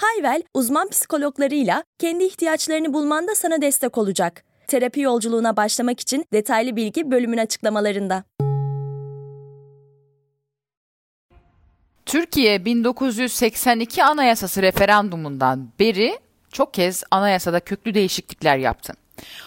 Hayvel, 0.00 0.42
uzman 0.54 0.88
psikologlarıyla 0.88 1.84
kendi 1.98 2.24
ihtiyaçlarını 2.24 2.94
bulmanda 2.94 3.34
sana 3.34 3.62
destek 3.62 3.98
olacak. 3.98 4.44
Terapi 4.66 5.00
yolculuğuna 5.00 5.56
başlamak 5.56 6.00
için 6.00 6.24
detaylı 6.32 6.76
bilgi 6.76 7.10
bölümün 7.10 7.38
açıklamalarında. 7.38 8.24
Türkiye 12.06 12.64
1982 12.64 14.04
Anayasası 14.04 14.62
referandumundan 14.62 15.68
beri 15.80 16.18
çok 16.52 16.74
kez 16.74 17.04
anayasada 17.10 17.60
köklü 17.60 17.94
değişiklikler 17.94 18.56
yaptı. 18.56 18.92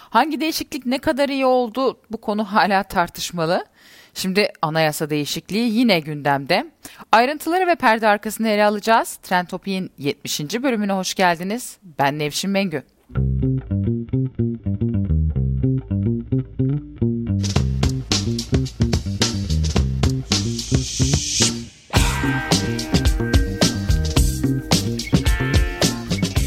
Hangi 0.10 0.42
değişiklik 0.42 0.86
ne 0.86 1.00
kadar 1.00 1.30
iyi 1.30 1.46
oldu 1.46 2.00
bu 2.12 2.22
konu 2.22 2.44
hala 2.44 2.84
tartışmalı. 2.84 3.66
Şimdi 4.14 4.48
anayasa 4.62 5.10
değişikliği 5.10 5.74
yine 5.74 6.00
gündemde. 6.00 6.72
Ayrıntıları 7.12 7.68
ve 7.68 7.76
perde 7.76 8.08
arkasını 8.08 8.50
ele 8.50 8.66
alacağız. 8.66 9.16
Trend 9.16 9.48
Topik'in 9.48 9.92
70. 9.98 10.40
bölümüne 10.40 10.94
hoş 10.94 11.14
geldiniz. 11.14 11.78
Ben 12.00 12.20
Nevşin 12.20 12.52
Mengü. 12.52 12.84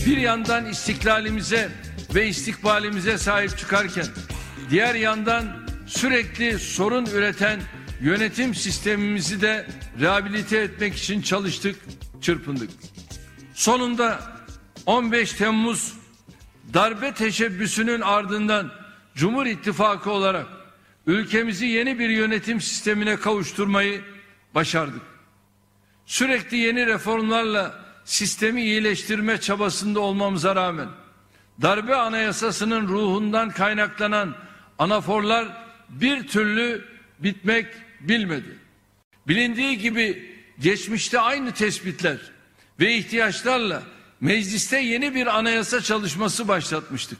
Bir 0.06 0.16
yandan 0.16 0.66
istiklalimize 0.66 1.68
ve 2.14 2.28
istikbalimize 2.28 3.18
sahip 3.18 3.58
çıkarken 3.58 4.06
diğer 4.70 4.94
yandan 4.94 5.63
sürekli 5.86 6.58
sorun 6.58 7.06
üreten 7.06 7.60
yönetim 8.00 8.54
sistemimizi 8.54 9.40
de 9.40 9.66
rehabilite 10.00 10.58
etmek 10.58 10.94
için 10.96 11.22
çalıştık, 11.22 11.76
çırpındık. 12.20 12.70
Sonunda 13.54 14.20
15 14.86 15.32
Temmuz 15.32 15.92
darbe 16.74 17.14
teşebbüsünün 17.14 18.00
ardından 18.00 18.72
Cumhur 19.14 19.46
İttifakı 19.46 20.10
olarak 20.10 20.46
ülkemizi 21.06 21.66
yeni 21.66 21.98
bir 21.98 22.08
yönetim 22.08 22.60
sistemine 22.60 23.16
kavuşturmayı 23.16 24.02
başardık. 24.54 25.02
Sürekli 26.06 26.56
yeni 26.56 26.86
reformlarla 26.86 27.84
sistemi 28.04 28.62
iyileştirme 28.62 29.40
çabasında 29.40 30.00
olmamıza 30.00 30.56
rağmen 30.56 30.88
darbe 31.62 31.94
anayasasının 31.94 32.88
ruhundan 32.88 33.50
kaynaklanan 33.50 34.34
anaforlar 34.78 35.63
bir 35.88 36.28
türlü 36.28 36.84
bitmek 37.18 37.66
bilmedi. 38.00 38.58
Bilindiği 39.28 39.78
gibi 39.78 40.34
geçmişte 40.60 41.20
aynı 41.20 41.52
tespitler 41.52 42.18
ve 42.80 42.94
ihtiyaçlarla 42.96 43.82
mecliste 44.20 44.78
yeni 44.78 45.14
bir 45.14 45.38
anayasa 45.38 45.80
çalışması 45.80 46.48
başlatmıştık. 46.48 47.18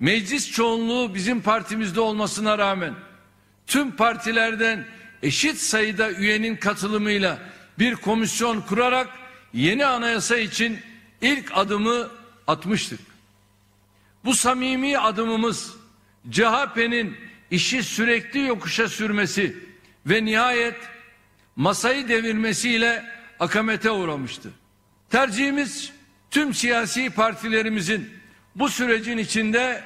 Meclis 0.00 0.50
çoğunluğu 0.50 1.14
bizim 1.14 1.42
partimizde 1.42 2.00
olmasına 2.00 2.58
rağmen 2.58 2.94
tüm 3.66 3.96
partilerden 3.96 4.84
eşit 5.22 5.58
sayıda 5.58 6.10
üyenin 6.10 6.56
katılımıyla 6.56 7.38
bir 7.78 7.94
komisyon 7.94 8.60
kurarak 8.60 9.08
yeni 9.52 9.86
anayasa 9.86 10.36
için 10.36 10.78
ilk 11.20 11.50
adımı 11.54 12.08
atmıştık. 12.46 13.00
Bu 14.24 14.34
samimi 14.34 14.98
adımımız 14.98 15.76
CHP'nin 16.30 17.16
işi 17.50 17.82
sürekli 17.82 18.40
yokuşa 18.46 18.88
sürmesi 18.88 19.56
ve 20.06 20.24
nihayet 20.24 20.76
masayı 21.56 22.08
devirmesiyle 22.08 23.04
akamete 23.40 23.90
uğramıştı. 23.90 24.50
Tercihimiz 25.10 25.92
tüm 26.30 26.54
siyasi 26.54 27.10
partilerimizin 27.10 28.10
bu 28.54 28.68
sürecin 28.68 29.18
içinde 29.18 29.84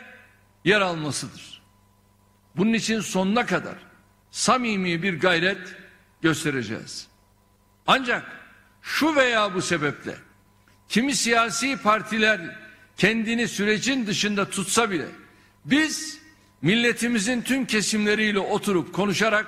yer 0.65 0.81
almasıdır. 0.81 1.62
Bunun 2.56 2.72
için 2.72 3.00
sonuna 3.00 3.47
kadar 3.47 3.77
samimi 4.31 5.03
bir 5.03 5.21
gayret 5.21 5.77
göstereceğiz. 6.22 7.06
Ancak 7.87 8.25
şu 8.82 9.16
veya 9.16 9.54
bu 9.54 9.62
sebeple 9.62 10.15
kimi 10.88 11.15
siyasi 11.15 11.77
partiler 11.77 12.41
kendini 12.97 13.48
sürecin 13.48 14.06
dışında 14.06 14.50
tutsa 14.50 14.91
bile 14.91 15.06
biz 15.65 16.19
milletimizin 16.62 17.43
tüm 17.43 17.66
kesimleriyle 17.66 18.38
oturup 18.38 18.93
konuşarak 18.94 19.47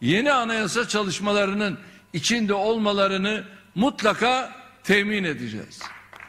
yeni 0.00 0.32
anayasa 0.32 0.88
çalışmalarının 0.88 1.78
içinde 2.12 2.54
olmalarını 2.54 3.44
mutlaka 3.74 4.52
temin 4.84 5.24
edeceğiz. 5.24 5.82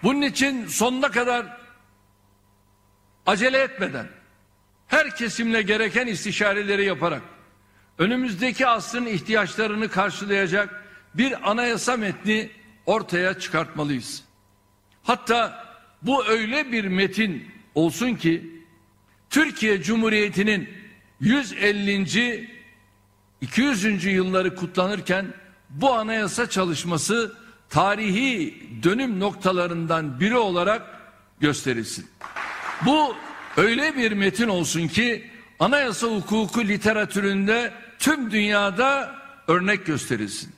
Bunun 0.03 0.21
için 0.21 0.67
sonuna 0.67 1.11
kadar 1.11 1.57
acele 3.25 3.57
etmeden 3.57 4.07
her 4.87 5.15
kesimle 5.15 5.61
gereken 5.61 6.07
istişareleri 6.07 6.85
yaparak 6.85 7.21
önümüzdeki 7.97 8.67
asrın 8.67 9.05
ihtiyaçlarını 9.05 9.89
karşılayacak 9.89 10.83
bir 11.13 11.51
anayasa 11.51 11.97
metni 11.97 12.49
ortaya 12.85 13.39
çıkartmalıyız. 13.39 14.23
Hatta 15.03 15.65
bu 16.01 16.25
öyle 16.25 16.71
bir 16.71 16.85
metin 16.85 17.51
olsun 17.75 18.15
ki 18.15 18.60
Türkiye 19.31 19.81
Cumhuriyeti'nin 19.81 20.69
150. 21.19 22.61
200. 23.41 24.05
yılları 24.05 24.55
kutlanırken 24.55 25.33
bu 25.69 25.93
anayasa 25.93 26.49
çalışması 26.49 27.35
tarihi 27.69 28.63
dönüm 28.83 29.19
noktalarından 29.19 30.19
biri 30.19 30.37
olarak 30.37 30.81
gösterilsin. 31.39 32.07
Bu 32.85 33.15
öyle 33.57 33.97
bir 33.97 34.11
metin 34.11 34.47
olsun 34.47 34.87
ki 34.87 35.31
anayasa 35.59 36.07
hukuku 36.07 36.67
literatüründe 36.67 37.73
tüm 37.99 38.31
dünyada 38.31 39.15
örnek 39.47 39.85
gösterilsin. 39.85 40.53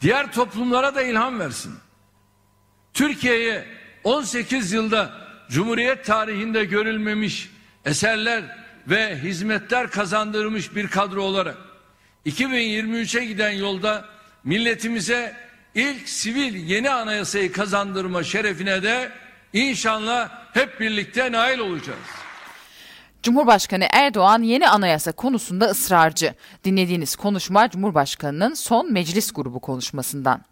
Diğer 0.00 0.32
toplumlara 0.32 0.94
da 0.94 1.02
ilham 1.02 1.40
versin. 1.40 1.74
Türkiye'ye 2.94 3.64
18 4.04 4.72
yılda 4.72 5.25
Cumhuriyet 5.50 6.04
tarihinde 6.04 6.64
görülmemiş 6.64 7.50
eserler 7.84 8.44
ve 8.88 9.18
hizmetler 9.22 9.90
kazandırmış 9.90 10.76
bir 10.76 10.88
kadro 10.88 11.22
olarak 11.22 11.56
2023'e 12.26 13.24
giden 13.24 13.50
yolda 13.50 14.04
milletimize 14.44 15.36
ilk 15.74 16.08
sivil 16.08 16.54
yeni 16.54 16.90
anayasayı 16.90 17.52
kazandırma 17.52 18.24
şerefine 18.24 18.82
de 18.82 19.12
inşallah 19.52 20.30
hep 20.54 20.80
birlikte 20.80 21.32
nail 21.32 21.58
olacağız. 21.58 21.98
Cumhurbaşkanı 23.22 23.86
Erdoğan 23.92 24.42
yeni 24.42 24.68
anayasa 24.68 25.12
konusunda 25.12 25.64
ısrarcı. 25.64 26.34
Dinlediğiniz 26.64 27.16
konuşma 27.16 27.70
Cumhurbaşkanı'nın 27.70 28.54
son 28.54 28.92
meclis 28.92 29.32
grubu 29.32 29.60
konuşmasından. 29.60 30.44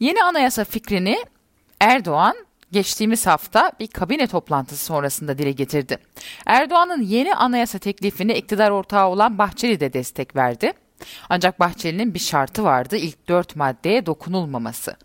Yeni 0.00 0.22
anayasa 0.24 0.64
fikrini 0.64 1.24
Erdoğan 1.80 2.47
geçtiğimiz 2.72 3.26
hafta 3.26 3.72
bir 3.80 3.86
kabine 3.86 4.26
toplantısı 4.26 4.84
sonrasında 4.84 5.38
dile 5.38 5.52
getirdi. 5.52 5.98
Erdoğan'ın 6.46 7.02
yeni 7.02 7.34
anayasa 7.34 7.78
teklifine 7.78 8.36
iktidar 8.36 8.70
ortağı 8.70 9.08
olan 9.08 9.38
Bahçeli 9.38 9.80
de 9.80 9.92
destek 9.92 10.36
verdi. 10.36 10.72
Ancak 11.28 11.60
Bahçeli'nin 11.60 12.14
bir 12.14 12.18
şartı 12.18 12.64
vardı 12.64 12.96
ilk 12.96 13.28
dört 13.28 13.56
maddeye 13.56 14.06
dokunulmaması. 14.06 14.96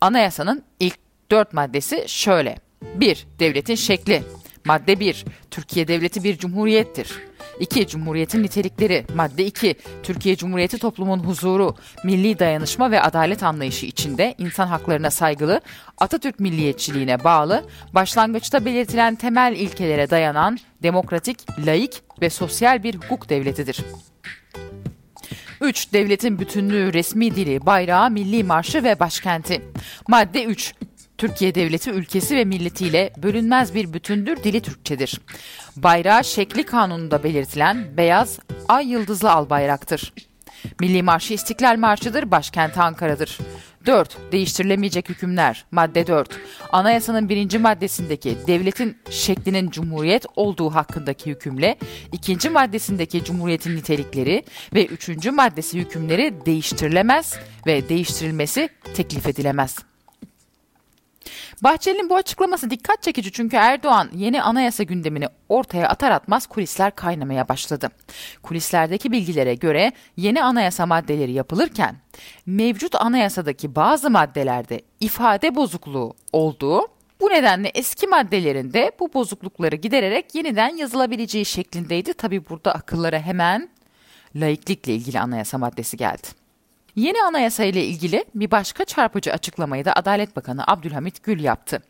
Anayasanın 0.00 0.64
ilk 0.80 0.98
dört 1.30 1.52
maddesi 1.52 2.04
şöyle. 2.06 2.56
1. 2.82 3.26
Devletin 3.38 3.74
şekli. 3.74 4.22
Madde 4.64 5.00
1. 5.00 5.24
Türkiye 5.50 5.88
Devleti 5.88 6.24
bir 6.24 6.38
cumhuriyettir. 6.38 7.31
2. 7.60 7.86
Cumhuriyetin 7.86 8.42
nitelikleri. 8.42 9.06
Madde 9.14 9.44
2. 9.46 9.74
Türkiye 10.02 10.36
Cumhuriyeti 10.36 10.78
toplumun 10.78 11.18
huzuru, 11.18 11.76
milli 12.04 12.38
dayanışma 12.38 12.90
ve 12.90 13.02
adalet 13.02 13.42
anlayışı 13.42 13.86
içinde 13.86 14.34
insan 14.38 14.66
haklarına 14.66 15.10
saygılı, 15.10 15.60
Atatürk 15.98 16.40
milliyetçiliğine 16.40 17.24
bağlı, 17.24 17.64
başlangıçta 17.94 18.64
belirtilen 18.64 19.14
temel 19.14 19.56
ilkelere 19.56 20.10
dayanan 20.10 20.58
demokratik, 20.82 21.66
laik 21.66 22.02
ve 22.22 22.30
sosyal 22.30 22.82
bir 22.82 22.94
hukuk 22.94 23.28
devletidir. 23.28 23.84
3. 25.60 25.92
Devletin 25.92 26.38
bütünlüğü, 26.38 26.92
resmi 26.92 27.34
dili, 27.34 27.66
bayrağı, 27.66 28.10
milli 28.10 28.44
marşı 28.44 28.84
ve 28.84 29.00
başkenti. 29.00 29.62
Madde 30.08 30.44
3. 30.44 30.74
Türkiye 31.22 31.54
devleti 31.54 31.90
ülkesi 31.90 32.36
ve 32.36 32.44
milletiyle 32.44 33.12
bölünmez 33.22 33.74
bir 33.74 33.92
bütündür 33.92 34.36
dili 34.44 34.60
Türkçedir. 34.60 35.20
Bayrağı 35.76 36.24
şekli 36.24 36.62
kanununda 36.62 37.24
belirtilen 37.24 37.96
beyaz 37.96 38.38
ay 38.68 38.88
yıldızlı 38.90 39.32
al 39.32 39.50
bayraktır. 39.50 40.12
Milli 40.80 41.02
Marşı 41.02 41.34
İstiklal 41.34 41.76
Marşı'dır, 41.76 42.30
başkenti 42.30 42.80
Ankara'dır. 42.80 43.38
4. 43.86 44.32
Değiştirilemeyecek 44.32 45.08
hükümler. 45.08 45.64
Madde 45.70 46.06
4. 46.06 46.40
Anayasanın 46.72 47.28
birinci 47.28 47.58
maddesindeki 47.58 48.38
devletin 48.46 48.96
şeklinin 49.10 49.70
cumhuriyet 49.70 50.26
olduğu 50.36 50.70
hakkındaki 50.70 51.30
hükümle 51.30 51.76
ikinci 52.12 52.50
maddesindeki 52.50 53.24
cumhuriyetin 53.24 53.76
nitelikleri 53.76 54.44
ve 54.74 54.86
üçüncü 54.86 55.30
maddesi 55.30 55.78
hükümleri 55.78 56.34
değiştirilemez 56.46 57.34
ve 57.66 57.88
değiştirilmesi 57.88 58.68
teklif 58.94 59.26
edilemez. 59.26 59.91
Bahçeli'nin 61.60 62.10
bu 62.10 62.16
açıklaması 62.16 62.70
dikkat 62.70 63.02
çekici 63.02 63.32
çünkü 63.32 63.56
Erdoğan 63.56 64.10
yeni 64.14 64.42
anayasa 64.42 64.82
gündemini 64.82 65.26
ortaya 65.48 65.88
atar 65.88 66.10
atmaz 66.10 66.46
kulisler 66.46 66.94
kaynamaya 66.94 67.48
başladı. 67.48 67.90
Kulislerdeki 68.42 69.12
bilgilere 69.12 69.54
göre 69.54 69.92
yeni 70.16 70.42
anayasa 70.42 70.86
maddeleri 70.86 71.32
yapılırken 71.32 71.96
mevcut 72.46 72.94
anayasadaki 72.94 73.74
bazı 73.74 74.10
maddelerde 74.10 74.80
ifade 75.00 75.54
bozukluğu 75.54 76.14
olduğu 76.32 76.88
bu 77.20 77.30
nedenle 77.30 77.68
eski 77.68 78.06
maddelerinde 78.06 78.92
bu 79.00 79.14
bozuklukları 79.14 79.76
gidererek 79.76 80.34
yeniden 80.34 80.76
yazılabileceği 80.76 81.44
şeklindeydi. 81.44 82.14
Tabi 82.14 82.48
burada 82.48 82.74
akıllara 82.74 83.18
hemen 83.18 83.68
laiklikle 84.36 84.94
ilgili 84.94 85.20
anayasa 85.20 85.58
maddesi 85.58 85.96
geldi. 85.96 86.41
Yeni 86.96 87.22
anayasa 87.22 87.64
ile 87.64 87.84
ilgili 87.84 88.24
bir 88.34 88.50
başka 88.50 88.84
çarpıcı 88.84 89.32
açıklamayı 89.32 89.84
da 89.84 89.92
Adalet 89.92 90.36
Bakanı 90.36 90.64
Abdülhamit 90.66 91.22
Gül 91.22 91.40
yaptı. 91.40 91.82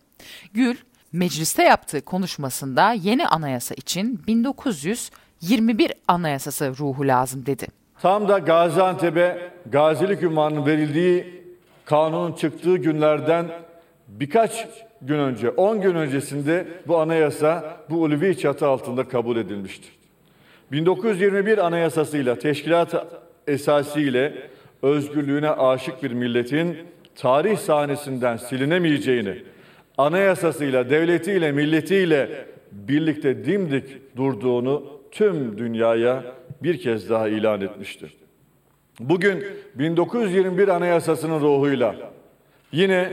Gül, 0.54 0.76
mecliste 1.12 1.62
yaptığı 1.62 2.00
konuşmasında 2.00 2.92
yeni 2.92 3.26
anayasa 3.26 3.74
için 3.74 4.20
1921 4.26 5.92
anayasası 6.08 6.72
ruhu 6.78 7.06
lazım 7.08 7.46
dedi. 7.46 7.66
Tam 8.02 8.28
da 8.28 8.38
Gaziantep'e 8.38 9.50
gazilik 9.66 10.22
ünvanının 10.22 10.66
verildiği 10.66 11.44
kanunun 11.84 12.32
çıktığı 12.32 12.76
günlerden 12.76 13.46
birkaç 14.08 14.68
gün 15.02 15.18
önce, 15.18 15.50
10 15.50 15.80
gün 15.80 15.94
öncesinde 15.94 16.68
bu 16.86 16.98
anayasa 16.98 17.76
bu 17.90 18.02
ulvi 18.02 18.38
çatı 18.38 18.66
altında 18.66 19.08
kabul 19.08 19.36
edilmiştir. 19.36 19.92
1921 20.72 21.58
anayasasıyla 21.58 22.38
teşkilat 22.38 23.06
esasiyle 23.46 24.50
özgürlüğüne 24.82 25.50
aşık 25.50 26.02
bir 26.02 26.10
milletin 26.10 26.76
tarih 27.14 27.58
sahnesinden 27.58 28.36
silinemeyeceğini, 28.36 29.42
anayasasıyla, 29.98 30.90
devletiyle, 30.90 31.52
milletiyle 31.52 32.46
birlikte 32.72 33.44
dimdik 33.44 34.16
durduğunu 34.16 35.00
tüm 35.10 35.58
dünyaya 35.58 36.24
bir 36.62 36.80
kez 36.80 37.10
daha 37.10 37.28
ilan 37.28 37.60
etmiştir. 37.60 38.14
Bugün 39.00 39.44
1921 39.74 40.68
Anayasası'nın 40.68 41.40
ruhuyla 41.40 41.96
yine 42.72 43.12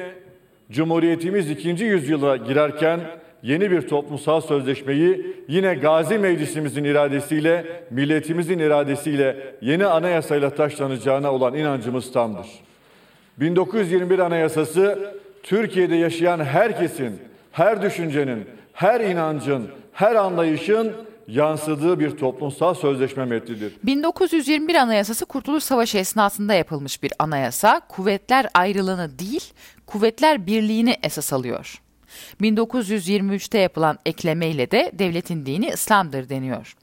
Cumhuriyetimiz 0.72 1.52
ikinci 1.52 1.86
yüzyıla 1.86 2.38
girerken 2.38 3.00
yeni 3.44 3.72
bir 3.72 3.88
toplumsal 3.88 4.42
sözleşmeyi 4.42 5.36
yine 5.48 5.74
Gazi 5.74 6.18
Meclisimizin 6.18 6.84
iradesiyle, 6.84 7.84
milletimizin 7.92 8.60
iradesiyle 8.60 9.56
yeni 9.62 9.86
anayasayla 9.86 10.50
taşlanacağına 10.50 11.34
olan 11.34 11.54
inancımız 11.54 12.12
tamdır. 12.12 12.48
1921 13.38 14.20
Anayasası 14.20 15.14
Türkiye'de 15.44 15.96
yaşayan 15.96 16.40
herkesin, 16.40 17.20
her 17.52 17.82
düşüncenin, 17.82 18.46
her 18.74 19.02
inancın, 19.02 19.68
her 19.94 20.16
anlayışın 20.16 20.94
yansıdığı 21.28 22.00
bir 22.00 22.18
toplumsal 22.18 22.74
sözleşme 22.74 23.26
metnidir. 23.26 23.74
1921 23.84 24.76
Anayasası 24.76 25.26
Kurtuluş 25.26 25.64
Savaşı 25.64 25.98
esnasında 25.98 26.54
yapılmış 26.54 27.04
bir 27.04 27.14
anayasa, 27.20 27.82
kuvvetler 27.90 28.48
ayrılığını 28.54 29.20
değil, 29.20 29.54
kuvvetler 29.86 30.48
birliğini 30.48 30.96
esas 31.04 31.34
alıyor. 31.34 31.82
1923'te 32.42 33.58
yapılan 33.58 34.00
eklemeyle 34.06 34.72
de 34.72 34.92
devletin 34.94 35.46
dini 35.46 35.68
İslam'dır 35.68 36.30
deniyor. 36.30 36.76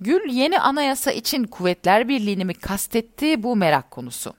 Gül 0.00 0.30
yeni 0.30 0.60
anayasa 0.60 1.12
için 1.12 1.44
kuvvetler 1.44 2.08
birliğini 2.08 2.44
mi 2.44 2.54
kastetti 2.54 3.42
bu 3.42 3.56
merak 3.56 3.90
konusu. 3.90 4.34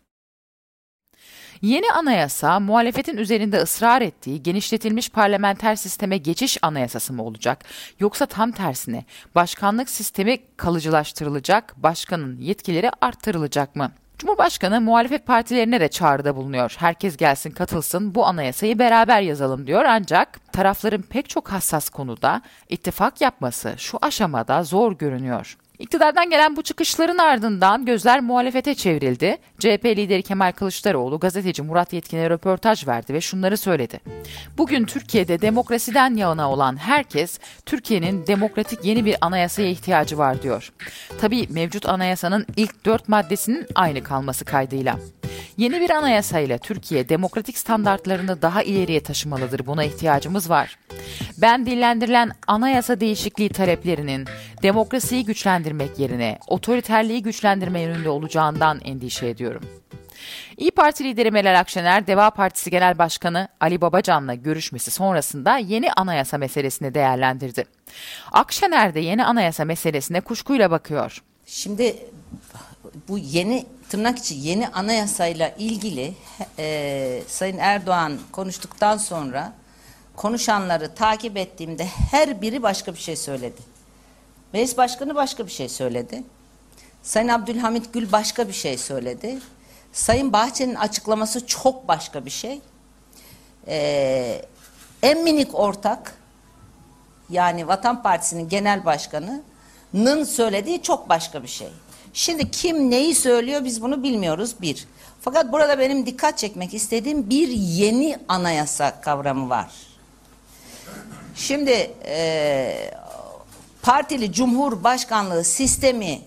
Yeni 1.61 1.91
anayasa 1.91 2.59
muhalefetin 2.59 3.17
üzerinde 3.17 3.57
ısrar 3.57 4.01
ettiği 4.01 4.43
genişletilmiş 4.43 5.09
parlamenter 5.09 5.75
sisteme 5.75 6.17
geçiş 6.17 6.57
anayasası 6.61 7.13
mı 7.13 7.23
olacak 7.23 7.65
yoksa 7.99 8.25
tam 8.25 8.51
tersine 8.51 9.05
başkanlık 9.35 9.89
sistemi 9.89 10.37
kalıcılaştırılacak, 10.57 11.73
başkanın 11.77 12.37
yetkileri 12.37 12.91
arttırılacak 13.01 13.75
mı? 13.75 13.91
Cumhurbaşkanı 14.17 14.81
muhalefet 14.81 15.25
partilerine 15.25 15.79
de 15.79 15.87
çağrıda 15.87 16.35
bulunuyor. 16.35 16.75
Herkes 16.77 17.17
gelsin 17.17 17.51
katılsın 17.51 18.15
bu 18.15 18.25
anayasayı 18.25 18.79
beraber 18.79 19.21
yazalım 19.21 19.67
diyor 19.67 19.85
ancak 19.87 20.53
tarafların 20.53 21.01
pek 21.01 21.29
çok 21.29 21.51
hassas 21.51 21.89
konuda 21.89 22.41
ittifak 22.69 23.21
yapması 23.21 23.73
şu 23.77 23.97
aşamada 24.01 24.63
zor 24.63 24.97
görünüyor. 24.97 25.57
İktidardan 25.79 26.29
gelen 26.29 26.55
bu 26.55 26.61
çıkışların 26.61 27.17
ardından 27.17 27.85
gözler 27.85 28.19
muhalefete 28.19 28.75
çevrildi. 28.75 29.37
CHP 29.59 29.85
lideri 29.85 30.23
Kemal 30.23 30.51
Kılıçdaroğlu 30.51 31.19
gazeteci 31.19 31.61
Murat 31.61 31.93
Yetkin'e 31.93 32.29
röportaj 32.29 32.87
verdi 32.87 33.13
ve 33.13 33.21
şunları 33.21 33.57
söyledi. 33.57 33.99
Bugün 34.57 34.85
Türkiye'de 34.85 35.41
demokrasiden 35.41 36.15
yana 36.15 36.51
olan 36.51 36.77
herkes 36.77 37.39
Türkiye'nin 37.65 38.27
demokratik 38.27 38.85
yeni 38.85 39.05
bir 39.05 39.15
anayasaya 39.21 39.69
ihtiyacı 39.69 40.17
var 40.17 40.41
diyor. 40.41 40.71
Tabii 41.21 41.47
mevcut 41.49 41.89
anayasanın 41.89 42.45
ilk 42.57 42.85
dört 42.85 43.09
maddesinin 43.09 43.67
aynı 43.75 44.03
kalması 44.03 44.45
kaydıyla. 44.45 44.99
Yeni 45.57 45.81
bir 45.81 45.89
anayasayla 45.89 46.57
Türkiye 46.57 47.09
demokratik 47.09 47.57
standartlarını 47.57 48.41
daha 48.41 48.63
ileriye 48.63 49.03
taşımalıdır. 49.03 49.65
Buna 49.65 49.83
ihtiyacımız 49.83 50.49
var. 50.49 50.79
Ben 51.37 51.65
dillendirilen 51.65 52.31
anayasa 52.47 52.99
değişikliği 52.99 53.49
taleplerinin 53.49 54.25
demokrasiyi 54.63 55.25
güçlendirmek 55.25 55.99
yerine 55.99 56.39
otoriterliği 56.47 57.23
güçlendirme 57.23 57.79
yönünde 57.79 58.09
olacağından 58.09 58.79
endişe 58.83 59.27
ediyorum. 59.27 59.61
İyi 60.57 60.71
Parti 60.71 61.03
lideri 61.03 61.31
Meral 61.31 61.59
Akşener, 61.59 62.07
Deva 62.07 62.29
Partisi 62.29 62.71
Genel 62.71 62.97
Başkanı 62.97 63.47
Ali 63.59 63.81
Babacan'la 63.81 64.33
görüşmesi 64.33 64.91
sonrasında 64.91 65.57
yeni 65.57 65.91
anayasa 65.93 66.37
meselesini 66.37 66.93
değerlendirdi. 66.93 67.65
Akşener 68.31 68.93
de 68.93 68.99
yeni 68.99 69.25
anayasa 69.25 69.65
meselesine 69.65 70.21
kuşkuyla 70.21 70.71
bakıyor. 70.71 71.23
Şimdi 71.45 71.95
bu 73.07 73.17
yeni 73.17 73.65
tırnak 73.89 74.19
içi 74.19 74.35
yeni 74.35 74.67
anayasayla 74.67 75.49
ilgili 75.49 76.13
e, 76.59 77.21
Sayın 77.27 77.57
Erdoğan 77.57 78.19
konuştuktan 78.31 78.97
sonra 78.97 79.53
konuşanları 80.15 80.95
takip 80.95 81.37
ettiğimde 81.37 81.85
her 82.11 82.41
biri 82.41 82.63
başka 82.63 82.93
bir 82.93 82.99
şey 82.99 83.15
söyledi. 83.15 83.61
Meclis 84.53 84.77
Başkanı 84.77 85.15
başka 85.15 85.45
bir 85.45 85.51
şey 85.51 85.69
söyledi. 85.69 86.23
Sayın 87.03 87.27
Abdülhamit 87.27 87.93
Gül 87.93 88.11
başka 88.11 88.47
bir 88.47 88.53
şey 88.53 88.77
söyledi. 88.77 89.37
Sayın 89.93 90.33
Bahçeli'nin 90.33 90.75
açıklaması 90.75 91.47
çok 91.47 91.87
başka 91.87 92.25
bir 92.25 92.29
şey. 92.29 92.61
Ee, 93.67 94.41
en 95.03 95.23
minik 95.23 95.59
ortak 95.59 96.15
yani 97.29 97.67
Vatan 97.67 98.03
Partisi'nin 98.03 98.49
genel 98.49 98.85
başkanının 98.85 100.23
söylediği 100.23 100.81
çok 100.81 101.09
başka 101.09 101.43
bir 101.43 101.47
şey. 101.47 101.69
Şimdi 102.15 102.51
kim 102.51 102.91
neyi 102.91 103.15
söylüyor 103.15 103.63
biz 103.63 103.81
bunu 103.81 104.03
bilmiyoruz 104.03 104.55
bir. 104.61 104.87
Fakat 105.21 105.51
burada 105.51 105.79
benim 105.79 106.05
dikkat 106.05 106.37
çekmek 106.37 106.73
istediğim 106.73 107.29
bir 107.29 107.47
yeni 107.47 108.17
anayasa 108.27 109.01
kavramı 109.01 109.49
var. 109.49 109.71
Şimdi 111.35 111.91
e, 112.05 112.91
partili 113.81 114.31
cumhurbaşkanlığı 114.31 115.43
sistemi 115.43 116.21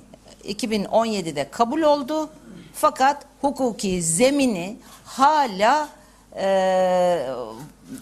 2017'de 0.44 1.48
kabul 1.50 1.82
oldu. 1.82 2.30
Fakat 2.74 3.24
hukuki 3.40 4.02
zemini 4.02 4.76
hala 5.04 5.88
e, 6.36 7.26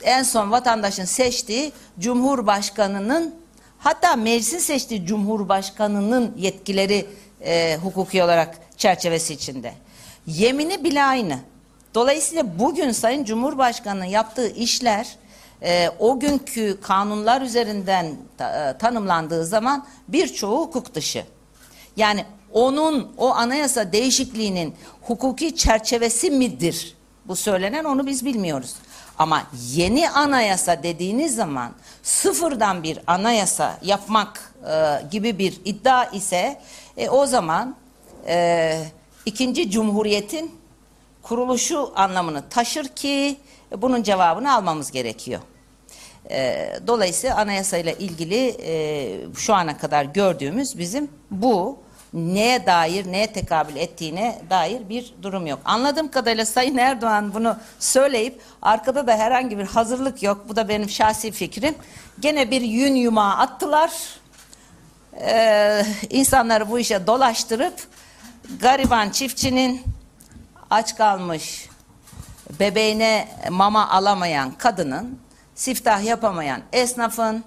en 0.03 0.23
son 0.23 0.51
vatandaşın 0.51 1.05
seçtiği 1.05 1.73
cumhurbaşkanının 1.99 3.35
hatta 3.79 4.17
meclisin 4.17 4.59
seçtiği 4.59 5.07
cumhurbaşkanının 5.07 6.35
yetkileri 6.37 7.07
e, 7.45 7.79
hukuki 7.83 8.23
olarak 8.23 8.59
çerçevesi 8.77 9.35
içinde. 9.35 9.73
Yemini 10.27 10.85
bile 10.85 11.03
aynı. 11.03 11.39
Dolayısıyla 11.95 12.59
bugün 12.59 12.91
Sayın 12.91 13.25
Cumhurbaşkanı'nın 13.25 14.05
yaptığı 14.05 14.49
işler 14.49 15.17
e, 15.63 15.91
o 15.99 16.21
günkü 16.21 16.81
kanunlar 16.81 17.43
üzerinden 17.43 18.17
ta, 18.39 18.71
e, 18.71 18.79
tanımlandığı 18.79 19.47
zaman 19.47 19.87
birçoğu 20.09 20.61
hukuk 20.61 20.95
dışı. 20.95 21.25
Yani 21.97 22.25
onun 22.53 23.13
o 23.17 23.31
anayasa 23.31 23.93
değişikliğinin 23.93 24.75
hukuki 25.03 25.57
çerçevesi 25.57 26.31
midir? 26.31 26.97
Bu 27.29 27.37
söylenen 27.37 27.85
onu 27.85 28.07
biz 28.07 28.25
bilmiyoruz. 28.25 28.75
Ama 29.19 29.43
yeni 29.73 30.11
anayasa 30.11 30.83
dediğiniz 30.83 31.35
zaman 31.35 31.73
sıfırdan 32.03 32.83
bir 32.83 32.99
anayasa 33.07 33.79
yapmak 33.83 34.55
e, 34.71 35.03
gibi 35.11 35.39
bir 35.39 35.61
iddia 35.65 36.05
ise 36.05 36.61
e, 36.97 37.09
o 37.09 37.27
zaman 37.27 37.77
e, 38.27 38.85
ikinci 39.27 39.71
cumhuriyetin 39.71 40.55
kuruluşu 41.23 41.93
anlamını 41.97 42.49
taşır 42.49 42.89
ki 42.89 43.37
bunun 43.77 44.03
cevabını 44.03 44.55
almamız 44.55 44.91
gerekiyor. 44.91 45.41
E, 46.31 46.71
dolayısıyla 46.87 47.37
anayasayla 47.37 47.93
ilgili 47.93 48.57
e, 48.63 49.35
şu 49.37 49.55
ana 49.55 49.79
kadar 49.79 50.05
gördüğümüz 50.05 50.79
bizim 50.79 51.09
bu 51.31 51.79
neye 52.15 52.67
dair, 52.67 53.13
neye 53.13 53.33
tekabül 53.33 53.77
ettiğine 53.77 54.39
dair 54.51 54.89
bir 54.89 55.15
durum 55.23 55.47
yok. 55.47 55.59
Anladığım 55.65 56.11
kadarıyla 56.11 56.47
Sayın 56.47 56.77
Erdoğan 56.77 57.35
bunu 57.35 57.57
söyleyip 57.79 58.41
arkada 58.63 59.07
da 59.07 59.17
herhangi 59.17 59.59
bir 59.59 59.67
hazırlık 59.67 60.23
yok. 60.23 60.45
Bu 60.49 60.57
da 60.57 60.69
benim 60.69 60.91
şahsi 60.91 61.33
fikrim. 61.33 61.75
Gene 62.21 62.51
bir 62.51 62.61
yün 62.61 62.95
yumağı 62.95 63.37
attılar. 63.37 63.91
Ee, 65.21 65.83
insanları 66.11 66.71
bu 66.71 66.79
işe 66.79 67.07
dolaştırıp 67.07 67.75
gariban 68.61 69.11
çiftçinin 69.11 69.83
aç 70.71 70.97
kalmış 70.97 71.69
bebeğine 72.61 73.29
mama 73.51 73.91
alamayan 73.91 74.53
kadının 74.53 75.19
siftah 75.55 76.05
yapamayan 76.05 76.61
esnafın 76.73 77.45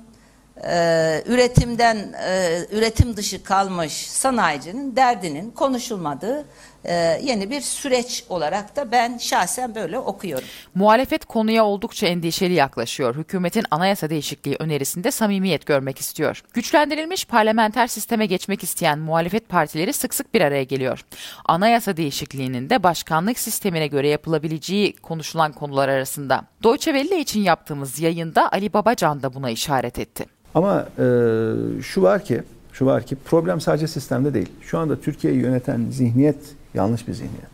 e, 0.67 1.23
üretimden 1.25 2.13
e, 2.27 2.59
üretim 2.71 3.17
dışı 3.17 3.43
kalmış 3.43 3.93
sanayicinin 3.93 4.95
derdinin 4.95 5.51
konuşulmadığı 5.51 6.45
e, 6.83 6.93
yeni 7.23 7.49
bir 7.49 7.61
süreç 7.61 8.23
olarak 8.29 8.75
da 8.75 8.91
ben 8.91 9.17
şahsen 9.17 9.75
böyle 9.75 9.99
okuyorum. 9.99 10.47
Muhalefet 10.75 11.25
konuya 11.25 11.65
oldukça 11.65 12.07
endişeli 12.07 12.53
yaklaşıyor. 12.53 13.15
Hükümetin 13.15 13.65
anayasa 13.71 14.09
değişikliği 14.09 14.55
önerisinde 14.59 15.11
samimiyet 15.11 15.65
görmek 15.65 15.99
istiyor. 15.99 16.43
Güçlendirilmiş 16.53 17.25
parlamenter 17.25 17.87
sisteme 17.87 18.25
geçmek 18.25 18.63
isteyen 18.63 18.99
muhalefet 18.99 19.49
partileri 19.49 19.93
sık 19.93 20.13
sık 20.13 20.33
bir 20.33 20.41
araya 20.41 20.63
geliyor. 20.63 21.05
Anayasa 21.45 21.97
değişikliğinin 21.97 22.69
de 22.69 22.83
başkanlık 22.83 23.39
sistemine 23.39 23.87
göre 23.87 24.07
yapılabileceği 24.07 24.95
konuşulan 24.95 25.51
konular 25.51 25.89
arasında. 25.89 26.43
Deutsche 26.63 26.91
Welle 26.91 27.21
için 27.21 27.41
yaptığımız 27.43 27.99
yayında 27.99 28.51
Ali 28.51 28.73
Babacan 28.73 29.23
da 29.23 29.33
buna 29.33 29.49
işaret 29.49 29.99
etti. 29.99 30.38
Ama 30.59 30.87
e, 30.99 31.81
şu 31.81 32.01
var 32.01 32.23
ki, 32.23 32.43
şu 32.73 32.85
var 32.85 33.03
ki 33.03 33.15
problem 33.15 33.61
sadece 33.61 33.87
sistemde 33.87 34.33
değil. 34.33 34.49
Şu 34.61 34.77
anda 34.77 35.01
Türkiye'yi 35.01 35.39
yöneten 35.39 35.85
zihniyet 35.91 36.35
yanlış 36.73 37.07
bir 37.07 37.13
zihniyet. 37.13 37.49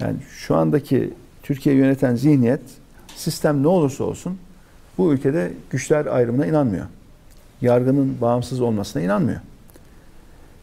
Yani 0.00 0.16
şu 0.30 0.54
andaki 0.56 1.14
Türkiye'yi 1.42 1.80
yöneten 1.80 2.14
zihniyet 2.14 2.60
sistem 3.16 3.62
ne 3.62 3.68
olursa 3.68 4.04
olsun 4.04 4.38
bu 4.98 5.12
ülkede 5.12 5.52
güçler 5.70 6.06
ayrımına 6.06 6.46
inanmıyor. 6.46 6.86
Yargının 7.60 8.16
bağımsız 8.20 8.60
olmasına 8.60 9.02
inanmıyor. 9.02 9.40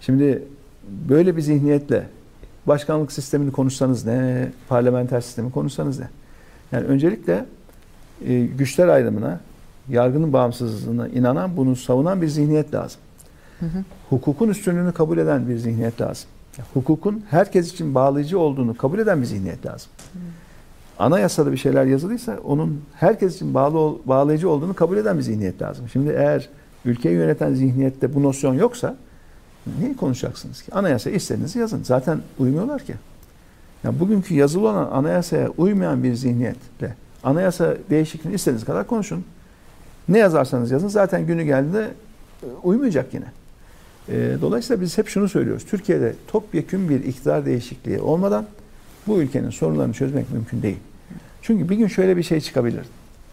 Şimdi 0.01 0.43
böyle 1.09 1.37
bir 1.37 1.41
zihniyetle 1.41 2.07
başkanlık 2.65 3.11
sistemini 3.11 3.51
konuşsanız 3.51 4.05
ne, 4.05 4.51
parlamenter 4.69 5.21
sistemi 5.21 5.51
konuşsanız 5.51 5.99
ne. 5.99 6.07
Yani 6.71 6.85
öncelikle 6.85 7.45
e, 8.27 8.45
güçler 8.45 8.87
ayrımına, 8.87 9.39
yargının 9.89 10.33
bağımsızlığına 10.33 11.07
inanan, 11.07 11.57
bunu 11.57 11.75
savunan 11.75 12.21
bir 12.21 12.27
zihniyet 12.27 12.73
lazım. 12.73 13.01
Hı 13.59 13.65
hı. 13.65 13.83
Hukukun 14.09 14.49
üstünlüğünü 14.49 14.91
kabul 14.91 15.17
eden 15.17 15.49
bir 15.49 15.57
zihniyet 15.57 16.01
lazım. 16.01 16.29
Hukukun 16.73 17.23
herkes 17.29 17.73
için 17.73 17.95
bağlayıcı 17.95 18.39
olduğunu 18.39 18.77
kabul 18.77 18.99
eden 18.99 19.21
bir 19.21 19.25
zihniyet 19.25 19.65
lazım. 19.65 19.89
Hı. 20.13 20.19
Anayasada 20.99 21.51
bir 21.51 21.57
şeyler 21.57 21.85
yazılıysa 21.85 22.37
onun 22.43 22.81
herkes 22.93 23.35
için 23.35 23.53
bağlı 23.53 23.97
bağlayıcı 24.05 24.49
olduğunu 24.49 24.73
kabul 24.73 24.97
eden 24.97 25.17
bir 25.17 25.23
zihniyet 25.23 25.61
lazım. 25.61 25.89
Şimdi 25.89 26.09
eğer 26.09 26.49
ülkeyi 26.85 27.15
yöneten 27.15 27.53
zihniyette 27.53 28.15
bu 28.15 28.23
nosyon 28.23 28.53
yoksa 28.53 28.95
neyi 29.79 29.95
konuşacaksınız 29.95 30.61
ki? 30.61 30.75
Anayasa 30.75 31.09
istediğinizi 31.09 31.59
yazın. 31.59 31.83
Zaten 31.83 32.21
uymuyorlar 32.39 32.85
ki. 32.85 32.93
Yani 33.83 33.99
bugünkü 33.99 34.33
yazılı 34.33 34.69
olan 34.69 34.91
anayasaya 34.91 35.49
uymayan 35.49 36.03
bir 36.03 36.13
zihniyetle 36.13 36.95
anayasa 37.23 37.75
değişikliğini 37.89 38.35
istediğiniz 38.35 38.65
kadar 38.65 38.87
konuşun. 38.87 39.23
Ne 40.09 40.17
yazarsanız 40.17 40.71
yazın 40.71 40.87
zaten 40.87 41.27
günü 41.27 41.43
geldiğinde 41.43 41.91
e, 42.43 42.45
uymayacak 42.63 43.13
yine. 43.13 43.25
E, 44.09 44.37
dolayısıyla 44.41 44.81
biz 44.81 44.97
hep 44.97 45.07
şunu 45.07 45.29
söylüyoruz. 45.29 45.65
Türkiye'de 45.65 46.15
topyekun 46.27 46.89
bir 46.89 47.03
iktidar 47.03 47.45
değişikliği 47.45 48.01
olmadan 48.01 48.45
bu 49.07 49.21
ülkenin 49.21 49.49
sorunlarını 49.49 49.93
çözmek 49.93 50.31
mümkün 50.31 50.61
değil. 50.61 50.77
Çünkü 51.41 51.69
bir 51.69 51.75
gün 51.75 51.87
şöyle 51.87 52.17
bir 52.17 52.23
şey 52.23 52.41
çıkabilir. 52.41 52.85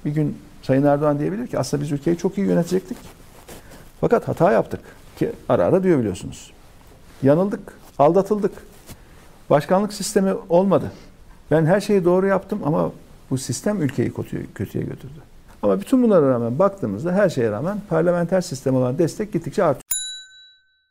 Bir 0.04 0.10
gün 0.10 0.37
Sayın 0.62 0.84
Erdoğan 0.84 1.18
diyebilir 1.18 1.46
ki 1.46 1.58
aslında 1.58 1.82
biz 1.82 1.92
ülkeyi 1.92 2.16
çok 2.16 2.38
iyi 2.38 2.46
yönetecektik. 2.46 2.98
Fakat 4.00 4.28
hata 4.28 4.52
yaptık. 4.52 4.80
Ki 5.16 5.32
ara 5.48 5.64
ara 5.64 5.82
diyor 5.82 5.98
biliyorsunuz. 5.98 6.52
Yanıldık, 7.22 7.60
aldatıldık. 7.98 8.52
Başkanlık 9.50 9.92
sistemi 9.92 10.32
olmadı. 10.48 10.92
Ben 11.50 11.66
her 11.66 11.80
şeyi 11.80 12.04
doğru 12.04 12.26
yaptım 12.26 12.60
ama 12.64 12.92
bu 13.30 13.38
sistem 13.38 13.82
ülkeyi 13.82 14.12
kötüye 14.54 14.84
götürdü. 14.84 15.27
Ama 15.62 15.80
bütün 15.80 16.02
bunlara 16.02 16.30
rağmen 16.30 16.58
baktığımızda 16.58 17.12
her 17.12 17.28
şeye 17.28 17.50
rağmen 17.50 17.80
parlamenter 17.88 18.40
sistem 18.40 18.74
olan 18.74 18.98
destek 18.98 19.32
gittikçe 19.32 19.64
artıyor. 19.64 19.82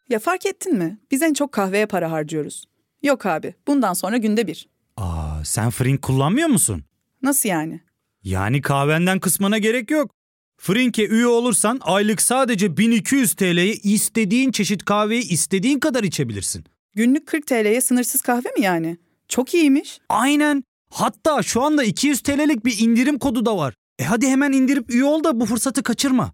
Ya 0.09 0.19
fark 0.19 0.45
ettin 0.45 0.77
mi? 0.77 0.97
Biz 1.11 1.21
en 1.21 1.33
çok 1.33 1.51
kahveye 1.51 1.85
para 1.85 2.11
harcıyoruz. 2.11 2.65
Yok 3.03 3.25
abi, 3.25 3.53
bundan 3.67 3.93
sonra 3.93 4.17
günde 4.17 4.47
bir. 4.47 4.67
Aa, 4.97 5.43
sen 5.45 5.69
Frink 5.69 6.01
kullanmıyor 6.01 6.47
musun? 6.47 6.83
Nasıl 7.21 7.49
yani? 7.49 7.81
Yani 8.23 8.61
kahvenden 8.61 9.19
kısmına 9.19 9.57
gerek 9.57 9.91
yok. 9.91 10.11
Frink'e 10.57 11.07
üye 11.07 11.27
olursan 11.27 11.79
aylık 11.83 12.21
sadece 12.21 12.77
1200 12.77 13.33
TL'ye 13.33 13.73
istediğin 13.73 14.51
çeşit 14.51 14.85
kahveyi 14.85 15.29
istediğin 15.29 15.79
kadar 15.79 16.03
içebilirsin. 16.03 16.65
Günlük 16.95 17.27
40 17.27 17.47
TL'ye 17.47 17.81
sınırsız 17.81 18.21
kahve 18.21 18.49
mi 18.57 18.61
yani? 18.63 18.97
Çok 19.27 19.53
iyiymiş. 19.53 19.99
Aynen. 20.09 20.63
Hatta 20.89 21.43
şu 21.43 21.61
anda 21.61 21.83
200 21.83 22.21
TL'lik 22.21 22.65
bir 22.65 22.79
indirim 22.79 23.19
kodu 23.19 23.45
da 23.45 23.57
var. 23.57 23.73
E 23.99 24.03
hadi 24.03 24.27
hemen 24.27 24.51
indirip 24.51 24.93
üye 24.93 25.03
ol 25.03 25.23
da 25.23 25.39
bu 25.39 25.45
fırsatı 25.45 25.83
kaçırma. 25.83 26.31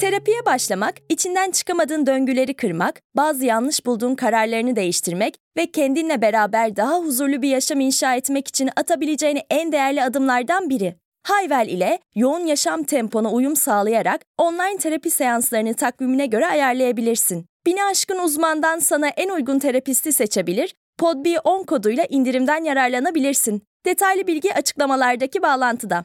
Terapiye 0.00 0.46
başlamak, 0.46 0.94
içinden 1.08 1.50
çıkamadığın 1.50 2.06
döngüleri 2.06 2.54
kırmak, 2.54 3.00
bazı 3.16 3.44
yanlış 3.44 3.86
bulduğun 3.86 4.14
kararlarını 4.14 4.76
değiştirmek 4.76 5.38
ve 5.56 5.70
kendinle 5.70 6.22
beraber 6.22 6.76
daha 6.76 6.98
huzurlu 6.98 7.42
bir 7.42 7.48
yaşam 7.48 7.80
inşa 7.80 8.14
etmek 8.14 8.48
için 8.48 8.70
atabileceğin 8.76 9.38
en 9.50 9.72
değerli 9.72 10.02
adımlardan 10.02 10.70
biri. 10.70 10.94
Hayvel 11.22 11.68
ile 11.68 11.98
yoğun 12.14 12.46
yaşam 12.46 12.82
tempona 12.82 13.32
uyum 13.32 13.56
sağlayarak 13.56 14.20
online 14.38 14.78
terapi 14.78 15.10
seanslarını 15.10 15.74
takvimine 15.74 16.26
göre 16.26 16.46
ayarlayabilirsin. 16.46 17.46
Bini 17.66 17.84
aşkın 17.84 18.18
uzmandan 18.18 18.78
sana 18.78 19.08
en 19.08 19.28
uygun 19.28 19.58
terapisti 19.58 20.12
seçebilir, 20.12 20.74
PodB10 21.00 21.66
koduyla 21.66 22.04
indirimden 22.04 22.64
yararlanabilirsin. 22.64 23.69
Detaylı 23.86 24.26
bilgi 24.26 24.54
açıklamalardaki 24.54 25.42
bağlantıda. 25.42 26.04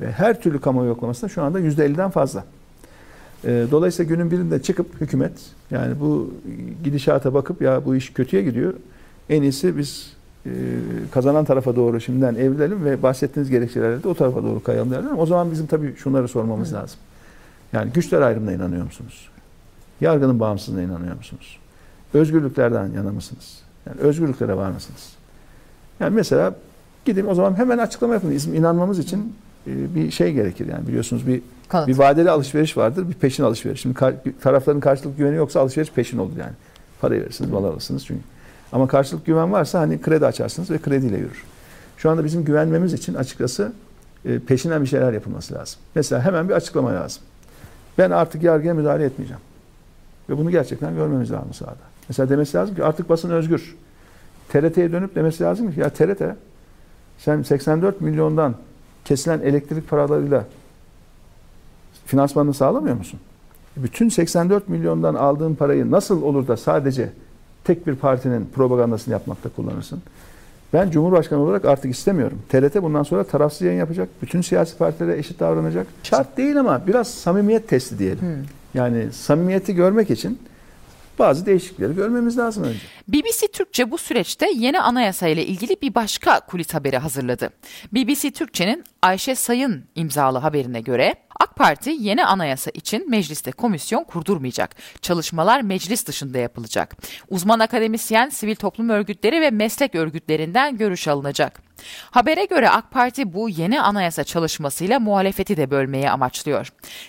Ve 0.00 0.12
her 0.12 0.42
türlü 0.42 0.60
kamuoyu 0.60 0.88
yoklamasında 0.88 1.28
şu 1.28 1.42
anda 1.42 1.60
%50'den 1.60 2.10
fazla. 2.10 2.44
Ee, 3.44 3.66
dolayısıyla 3.70 4.14
günün 4.14 4.30
birinde 4.30 4.62
çıkıp 4.62 5.00
hükümet 5.00 5.32
yani 5.70 6.00
bu 6.00 6.34
gidişata 6.84 7.34
bakıp 7.34 7.62
ya 7.62 7.84
bu 7.84 7.96
iş 7.96 8.12
kötüye 8.12 8.42
gidiyor. 8.42 8.74
En 9.30 9.42
iyisi 9.42 9.78
biz 9.78 10.12
e, 10.46 10.50
kazanan 11.12 11.44
tarafa 11.44 11.76
doğru 11.76 12.00
şimdiden 12.00 12.34
evrilelim 12.34 12.84
ve 12.84 13.02
bahsettiğiniz 13.02 13.50
gerekçelerle 13.50 14.02
de 14.02 14.08
o 14.08 14.14
tarafa 14.14 14.42
doğru 14.42 14.62
kayalım 14.62 14.90
derler. 14.90 15.10
O 15.16 15.26
zaman 15.26 15.50
bizim 15.50 15.66
tabii 15.66 15.96
şunları 15.96 16.28
sormamız 16.28 16.72
lazım. 16.72 16.98
Yani 17.72 17.92
güçler 17.92 18.20
ayrımına 18.20 18.52
inanıyor 18.52 18.84
musunuz? 18.84 19.28
Yargının 20.00 20.40
bağımsızlığına 20.40 20.82
inanıyor 20.82 21.16
musunuz? 21.16 21.58
Özgürlüklerden 22.14 22.90
yana 22.92 23.12
mısınız? 23.12 23.65
Yani 23.86 24.00
özgürlüklere 24.00 24.56
var 24.56 24.70
mısınız? 24.70 25.12
Yani 26.00 26.14
mesela 26.14 26.54
gidin 27.04 27.26
o 27.26 27.34
zaman 27.34 27.58
hemen 27.58 27.78
açıklama 27.78 28.14
yapın. 28.14 28.30
İnanmamız 28.54 28.98
için 28.98 29.34
e, 29.66 29.94
bir 29.94 30.10
şey 30.10 30.32
gerekir 30.32 30.66
yani 30.66 30.86
biliyorsunuz 30.86 31.26
bir 31.26 31.42
Kanıt. 31.68 31.88
bir 31.88 31.98
vadeli 31.98 32.30
alışveriş 32.30 32.76
vardır, 32.76 33.08
bir 33.08 33.14
peşin 33.14 33.44
alışveriş. 33.44 33.80
Şimdi 33.80 33.96
tarafların 34.40 34.80
karşılık 34.80 35.16
güveni 35.18 35.36
yoksa 35.36 35.60
alışveriş 35.60 35.90
peşin 35.90 36.18
olur 36.18 36.36
yani. 36.38 36.52
Parayı 37.00 37.20
verirsiniz, 37.20 37.50
mal 37.50 37.64
alırsınız 37.64 38.06
çünkü. 38.06 38.22
Ama 38.72 38.88
karşılık 38.88 39.26
güven 39.26 39.52
varsa 39.52 39.80
hani 39.80 40.00
kredi 40.00 40.26
açarsınız 40.26 40.70
ve 40.70 40.78
krediyle 40.78 41.16
yürür. 41.16 41.44
Şu 41.96 42.10
anda 42.10 42.24
bizim 42.24 42.44
güvenmemiz 42.44 42.92
için 42.92 43.14
açıkçası 43.14 43.72
e, 44.24 44.38
peşinden 44.38 44.82
bir 44.82 44.86
şeyler 44.86 45.12
yapılması 45.12 45.54
lazım. 45.54 45.78
Mesela 45.94 46.24
hemen 46.24 46.48
bir 46.48 46.54
açıklama 46.54 46.94
lazım. 46.94 47.22
Ben 47.98 48.10
artık 48.10 48.42
yargıya 48.42 48.74
müdahale 48.74 49.04
etmeyeceğim. 49.04 49.42
Ve 50.28 50.38
bunu 50.38 50.50
gerçekten 50.50 50.94
görmemiz 50.94 51.32
lazım 51.32 51.54
sahada. 51.54 51.95
Mesela 52.08 52.28
demesi 52.28 52.56
lazım 52.56 52.74
ki 52.74 52.84
artık 52.84 53.08
basın 53.08 53.30
özgür. 53.30 53.76
TRT'ye 54.48 54.92
dönüp 54.92 55.14
demesi 55.14 55.42
lazım 55.42 55.72
ki 55.72 55.80
ya 55.80 55.90
TRT 55.90 56.22
sen 57.18 57.42
84 57.42 58.00
milyondan 58.00 58.54
kesilen 59.04 59.40
elektrik 59.40 59.88
paralarıyla 59.88 60.44
finansmanını 62.06 62.54
sağlamıyor 62.54 62.96
musun? 62.96 63.20
Bütün 63.76 64.08
84 64.08 64.68
milyondan 64.68 65.14
aldığın 65.14 65.54
parayı 65.54 65.90
nasıl 65.90 66.22
olur 66.22 66.48
da 66.48 66.56
sadece 66.56 67.12
tek 67.64 67.86
bir 67.86 67.94
partinin 67.94 68.48
propagandasını 68.54 69.12
yapmakta 69.12 69.48
kullanırsın. 69.48 70.02
Ben 70.72 70.90
Cumhurbaşkanı 70.90 71.40
olarak 71.40 71.64
artık 71.64 71.90
istemiyorum. 71.90 72.38
TRT 72.48 72.82
bundan 72.82 73.02
sonra 73.02 73.24
tarafsız 73.24 73.62
yayın 73.62 73.78
yapacak. 73.78 74.08
Bütün 74.22 74.40
siyasi 74.40 74.78
partilere 74.78 75.18
eşit 75.18 75.40
davranacak. 75.40 75.86
Şart 76.02 76.36
değil 76.36 76.60
ama 76.60 76.86
biraz 76.86 77.08
samimiyet 77.08 77.68
testi 77.68 77.98
diyelim. 77.98 78.20
Hmm. 78.20 78.44
Yani 78.74 79.12
samimiyeti 79.12 79.74
görmek 79.74 80.10
için 80.10 80.38
bazı 81.18 81.46
değişiklikleri 81.46 81.94
görmemiz 81.94 82.38
lazım 82.38 82.64
önce. 82.64 82.78
BBC 83.08 83.46
Türkçe 83.46 83.90
bu 83.90 83.98
süreçte 83.98 84.50
yeni 84.54 84.80
anayasa 84.80 85.28
ile 85.28 85.46
ilgili 85.46 85.76
bir 85.82 85.94
başka 85.94 86.40
kulis 86.40 86.74
haberi 86.74 86.98
hazırladı. 86.98 87.50
BBC 87.92 88.30
Türkçe'nin 88.30 88.84
Ayşe 89.02 89.34
Sayın 89.34 89.84
imzalı 89.94 90.38
haberine 90.38 90.80
göre 90.80 91.14
AK 91.40 91.56
Parti 91.56 91.96
yeni 91.98 92.24
anayasa 92.24 92.70
için 92.70 93.10
mecliste 93.10 93.52
komisyon 93.52 94.04
kurdurmayacak. 94.04 94.76
Çalışmalar 95.00 95.60
meclis 95.60 96.06
dışında 96.06 96.38
yapılacak. 96.38 96.96
Uzman 97.30 97.58
akademisyen, 97.58 98.28
sivil 98.28 98.54
toplum 98.54 98.88
örgütleri 98.88 99.40
ve 99.40 99.50
meslek 99.50 99.94
örgütlerinden 99.94 100.76
görüş 100.76 101.08
alınacak. 101.08 101.65
Habere 102.10 102.44
göre 102.44 102.70
AK 102.70 102.90
Parti 102.90 103.32
bu 103.34 103.48
yeni 103.48 103.80
anayasa 103.80 104.24
çalışmasıyla 104.24 105.00
muhalefeti 105.00 105.56
de 105.56 105.70
bölmeye 105.70 106.10
amaçlıyor. 106.10 106.68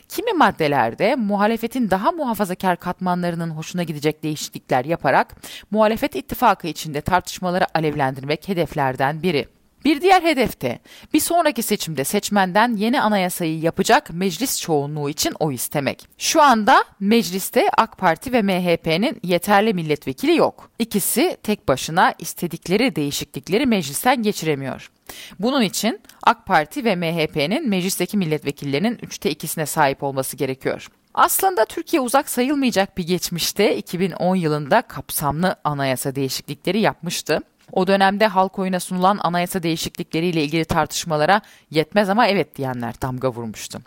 Kimi 0.09 0.33
maddelerde 0.33 1.15
muhalefetin 1.15 1.89
daha 1.89 2.11
muhafazakar 2.11 2.77
katmanlarının 2.77 3.49
hoşuna 3.49 3.83
gidecek 3.83 4.23
değişiklikler 4.23 4.85
yaparak 4.85 5.35
muhalefet 5.71 6.15
ittifakı 6.15 6.67
içinde 6.67 7.01
tartışmaları 7.01 7.65
alevlendirmek 7.77 8.47
hedeflerden 8.47 9.23
biri. 9.23 9.56
Bir 9.87 10.01
diğer 10.01 10.21
hedefte 10.23 10.79
bir 11.13 11.19
sonraki 11.19 11.63
seçimde 11.63 12.03
seçmenden 12.03 12.75
yeni 12.75 13.01
anayasayı 13.01 13.59
yapacak 13.59 14.09
meclis 14.13 14.61
çoğunluğu 14.61 15.09
için 15.09 15.33
oy 15.39 15.55
istemek. 15.55 16.07
Şu 16.17 16.41
anda 16.41 16.83
mecliste 16.99 17.69
AK 17.77 17.97
Parti 17.97 18.33
ve 18.33 18.41
MHP'nin 18.41 19.19
yeterli 19.23 19.73
milletvekili 19.73 20.35
yok. 20.35 20.69
İkisi 20.79 21.37
tek 21.43 21.67
başına 21.67 22.13
istedikleri 22.19 22.95
değişiklikleri 22.95 23.65
meclisten 23.65 24.23
geçiremiyor. 24.23 24.91
Bunun 25.39 25.61
için 25.61 25.99
AK 26.23 26.45
Parti 26.45 26.85
ve 26.85 26.95
MHP'nin 26.95 27.69
meclisteki 27.69 28.17
milletvekillerinin 28.17 28.99
üçte 29.01 29.31
ikisine 29.31 29.65
sahip 29.65 30.03
olması 30.03 30.37
gerekiyor. 30.37 30.87
Aslında 31.13 31.65
Türkiye 31.65 32.01
uzak 32.01 32.29
sayılmayacak 32.29 32.97
bir 32.97 33.07
geçmişte 33.07 33.77
2010 33.77 34.35
yılında 34.35 34.81
kapsamlı 34.81 35.55
anayasa 35.63 36.15
değişiklikleri 36.15 36.79
yapmıştı. 36.79 37.41
O 37.71 37.87
dönemde 37.87 38.27
halk 38.27 38.59
oyuna 38.59 38.79
sunulan 38.79 39.19
anayasa 39.21 39.63
değişiklikleriyle 39.63 40.43
ilgili 40.43 40.65
tartışmalara 40.65 41.41
yetmez 41.71 42.09
ama 42.09 42.27
evet 42.27 42.55
diyenler 42.55 42.93
damga 43.01 43.31
vurmuştu. 43.31 43.79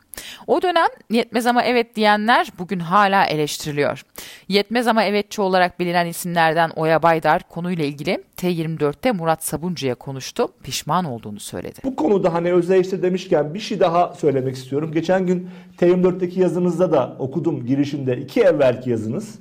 O 0.47 0.63
dönem 0.63 0.89
yetmez 1.11 1.47
ama 1.47 1.63
evet 1.63 1.97
diyenler 1.97 2.53
bugün 2.59 2.79
hala 2.79 3.25
eleştiriliyor. 3.25 4.03
Yetmez 4.49 4.87
ama 4.87 5.05
evetçi 5.05 5.43
olarak 5.43 5.81
bilinen 5.81 6.07
isimlerden 6.07 6.71
Oya 6.71 7.03
Baydar 7.03 7.43
konuyla 7.49 7.85
ilgili 7.85 8.25
T24'te 8.37 9.13
Murat 9.13 9.45
Sabuncu'ya 9.45 9.95
konuştu. 9.95 10.49
Pişman 10.63 11.05
olduğunu 11.05 11.41
söyledi. 11.41 11.81
Bu 11.85 11.97
konuda 11.97 12.35
hani 12.35 12.53
özdeştir 12.53 13.03
demişken 13.03 13.55
bir 13.55 13.61
şey 13.61 13.81
daha 13.81 14.15
söylemek 14.15 14.57
istiyorum. 14.57 14.93
Geçen 14.93 15.27
gün 15.27 15.51
T24'teki 15.79 16.41
yazınızda 16.41 16.93
da 16.93 17.17
okudum 17.19 17.67
girişinde 17.67 18.17
iki 18.17 18.41
evvelki 18.41 18.91
yazınız. 18.91 19.39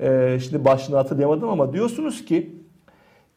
Ee, 0.00 0.38
şimdi 0.44 0.64
başını 0.64 0.96
hatırlayamadım 0.96 1.48
ama 1.48 1.72
diyorsunuz 1.72 2.24
ki 2.24 2.59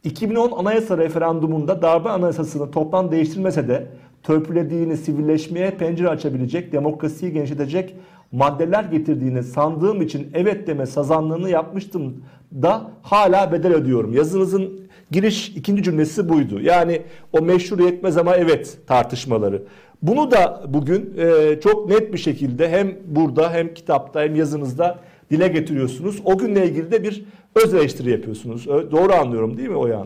2010 0.04 0.52
anayasa 0.52 0.98
referandumunda 0.98 1.82
darbe 1.82 2.10
anayasasını 2.10 2.72
toptan 2.72 3.12
değiştirmese 3.12 3.68
de 3.68 3.88
törpülediğini 4.24 4.98
sivilleşmeye 4.98 5.72
pencere 5.72 6.10
açabilecek, 6.10 6.72
demokrasiyi 6.72 7.34
genişletecek 7.34 7.96
maddeler 8.32 8.84
getirdiğini 8.84 9.44
sandığım 9.44 10.02
için 10.02 10.32
evet 10.34 10.68
deme 10.68 10.86
sazanlığını 10.86 11.50
yapmıştım 11.50 12.24
da 12.62 12.92
hala 13.02 13.52
bedel 13.52 13.74
ödüyorum. 13.74 14.14
Yazınızın 14.14 14.80
giriş 15.12 15.50
ikinci 15.50 15.84
cümlesi 15.84 16.30
buydu. 16.30 16.60
Yani 16.62 17.02
o 17.34 17.42
meşhur 17.42 17.80
yetmez 17.80 18.18
ama 18.18 18.36
evet 18.36 18.78
tartışmaları. 18.88 19.64
Bunu 20.02 20.32
da 20.32 20.64
bugün 20.68 21.14
e, 21.18 21.60
çok 21.60 21.90
net 21.90 22.14
bir 22.14 22.18
şekilde 22.18 22.70
hem 22.70 22.96
burada 23.06 23.54
hem 23.54 23.74
kitapta 23.74 24.22
hem 24.22 24.36
yazınızda 24.36 25.00
dile 25.32 25.48
getiriyorsunuz. 25.48 26.22
O 26.26 26.38
günle 26.38 26.68
ilgili 26.68 26.92
de 26.92 27.04
bir 27.04 27.26
öz 27.56 27.74
eleştiri 27.74 28.12
yapıyorsunuz. 28.12 28.68
Doğru 28.68 29.14
anlıyorum 29.14 29.58
değil 29.58 29.70
mi 29.70 29.78
Oya 29.78 30.06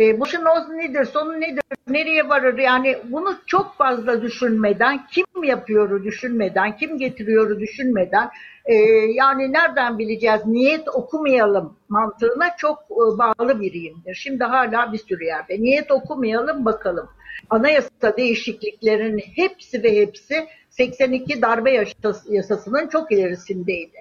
E, 0.00 0.20
başın 0.20 0.44
oz 0.44 0.68
nedir, 0.68 1.04
sonu 1.04 1.40
nedir, 1.40 1.62
nereye 1.88 2.28
varır? 2.28 2.58
Yani 2.58 2.98
bunu 3.04 3.34
çok 3.46 3.74
fazla 3.76 4.22
düşünmeden, 4.22 5.06
kim 5.12 5.44
yapıyoru 5.44 6.04
düşünmeden, 6.04 6.76
kim 6.76 6.98
getiriyoru 6.98 7.60
düşünmeden, 7.60 8.30
e, 8.64 8.74
yani 9.14 9.52
nereden 9.52 9.98
bileceğiz, 9.98 10.46
niyet 10.46 10.88
okumayalım 10.88 11.76
mantığına 11.88 12.56
çok 12.58 12.78
e, 12.78 13.18
bağlı 13.18 13.60
biriyimdir. 13.60 14.14
Şimdi 14.14 14.44
hala 14.44 14.92
bir 14.92 14.98
sürü 14.98 15.24
yerde. 15.24 15.62
Niyet 15.62 15.90
okumayalım 15.90 16.64
bakalım. 16.64 17.08
Anayasa 17.50 18.16
değişikliklerinin 18.16 19.18
hepsi 19.18 19.82
ve 19.82 19.96
hepsi 19.96 20.46
82 20.70 21.42
darbe 21.42 21.84
yasasının 22.28 22.88
çok 22.88 23.12
ilerisindeydi. 23.12 23.98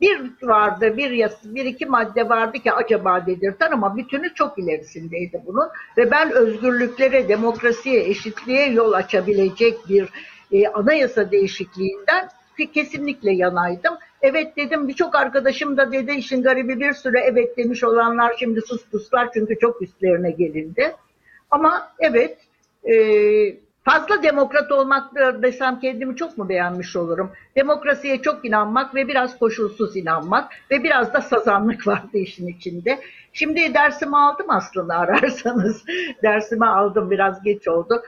Bir 0.00 0.32
vardı, 0.42 0.96
bir 0.96 1.10
yas, 1.10 1.44
bir 1.44 1.64
iki 1.64 1.86
madde 1.86 2.28
vardı 2.28 2.58
ki 2.58 2.72
acaba 2.72 3.26
dedirten 3.26 3.70
ama 3.70 3.96
bütünü 3.96 4.34
çok 4.34 4.58
ilerisindeydi 4.58 5.42
bunun. 5.46 5.68
Ve 5.96 6.10
ben 6.10 6.32
özgürlüklere, 6.32 7.28
demokrasiye, 7.28 8.04
eşitliğe 8.08 8.70
yol 8.70 8.92
açabilecek 8.92 9.88
bir 9.88 10.08
e, 10.52 10.68
anayasa 10.68 11.30
değişikliğinden 11.30 12.28
kesinlikle 12.74 13.32
yanaydım. 13.32 13.94
Evet 14.22 14.56
dedim 14.56 14.88
birçok 14.88 15.14
arkadaşım 15.14 15.76
da 15.76 15.92
dedi 15.92 16.12
işin 16.12 16.42
garibi 16.42 16.80
bir 16.80 16.92
süre 16.92 17.20
evet 17.20 17.56
demiş 17.56 17.84
olanlar 17.84 18.34
şimdi 18.38 18.60
sus 18.60 18.84
puslar 18.84 19.32
çünkü 19.34 19.58
çok 19.58 19.82
üstlerine 19.82 20.30
gelindi. 20.30 20.94
Ama 21.50 21.92
evet 21.98 22.38
e, 22.84 22.94
Fazla 23.84 24.22
demokrat 24.22 24.72
olmak 24.72 25.14
desem 25.42 25.80
kendimi 25.80 26.16
çok 26.16 26.38
mu 26.38 26.48
beğenmiş 26.48 26.96
olurum? 26.96 27.32
Demokrasiye 27.56 28.22
çok 28.22 28.44
inanmak 28.44 28.94
ve 28.94 29.08
biraz 29.08 29.38
koşulsuz 29.38 29.96
inanmak 29.96 30.52
ve 30.70 30.84
biraz 30.84 31.12
da 31.14 31.20
sazanlık 31.20 31.86
vardı 31.86 32.18
işin 32.18 32.46
içinde. 32.46 33.00
Şimdi 33.32 33.74
dersimi 33.74 34.16
aldım 34.16 34.46
aslında 34.48 34.94
ararsanız. 34.96 35.84
dersimi 36.22 36.66
aldım 36.66 37.10
biraz 37.10 37.42
geç 37.42 37.68
oldu. 37.68 38.02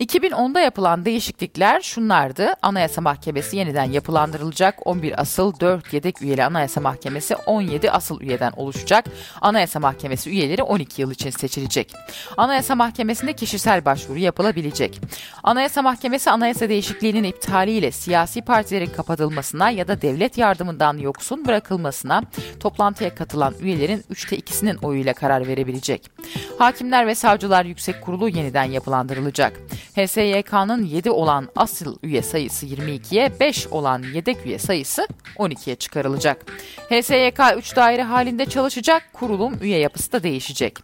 2010'da 0.00 0.60
yapılan 0.60 1.04
değişiklikler 1.04 1.80
şunlardı. 1.80 2.54
Anayasa 2.62 3.00
Mahkemesi 3.00 3.56
yeniden 3.56 3.84
yapılandırılacak. 3.84 4.86
11 4.86 5.20
asıl 5.20 5.60
4 5.60 5.92
yedek 5.92 6.22
üyeli 6.22 6.44
Anayasa 6.44 6.80
Mahkemesi 6.80 7.36
17 7.36 7.90
asıl 7.90 8.20
üyeden 8.20 8.52
oluşacak. 8.56 9.04
Anayasa 9.40 9.80
Mahkemesi 9.80 10.30
üyeleri 10.30 10.62
12 10.62 11.02
yıl 11.02 11.10
için 11.10 11.30
seçilecek. 11.30 11.94
Anayasa 12.36 12.74
Mahkemesi'nde 12.74 13.32
kişisel 13.32 13.84
başvuru 13.84 14.18
yapılabilecek. 14.18 15.00
Anayasa 15.42 15.82
Mahkemesi 15.82 16.30
anayasa 16.30 16.68
değişikliğinin 16.68 17.24
iptaliyle 17.24 17.90
siyasi 17.90 18.42
partilerin 18.42 18.90
kapatılmasına 18.90 19.70
ya 19.70 19.88
da 19.88 20.02
devlet 20.02 20.38
yardımından 20.38 20.98
yoksun 20.98 21.46
bırakılmasına 21.46 22.22
toplantıya 22.60 23.14
katılan 23.14 23.54
üyelerin 23.60 24.04
3'te 24.12 24.36
2'sinin 24.36 24.76
oyuyla 24.76 25.14
karar 25.14 25.46
verebilecek. 25.46 26.10
Hakimler 26.58 27.06
ve 27.06 27.14
Savcılar 27.14 27.64
Yüksek 27.64 28.02
Kurulu 28.02 28.28
yeniden 28.28 28.64
yapılandırılacak. 28.64 29.60
HSYK'nın 29.94 30.84
7 30.84 31.10
olan 31.10 31.48
asıl 31.56 31.96
üye 32.02 32.22
sayısı 32.22 32.66
22'ye, 32.66 33.40
5 33.40 33.66
olan 33.66 34.02
yedek 34.14 34.46
üye 34.46 34.58
sayısı 34.58 35.08
12'ye 35.38 35.76
çıkarılacak. 35.76 36.46
HSYK 36.88 37.40
3 37.56 37.76
daire 37.76 38.02
halinde 38.02 38.46
çalışacak, 38.46 39.02
kurulum 39.12 39.58
üye 39.62 39.78
yapısı 39.78 40.12
da 40.12 40.22
değişecek. 40.22 40.78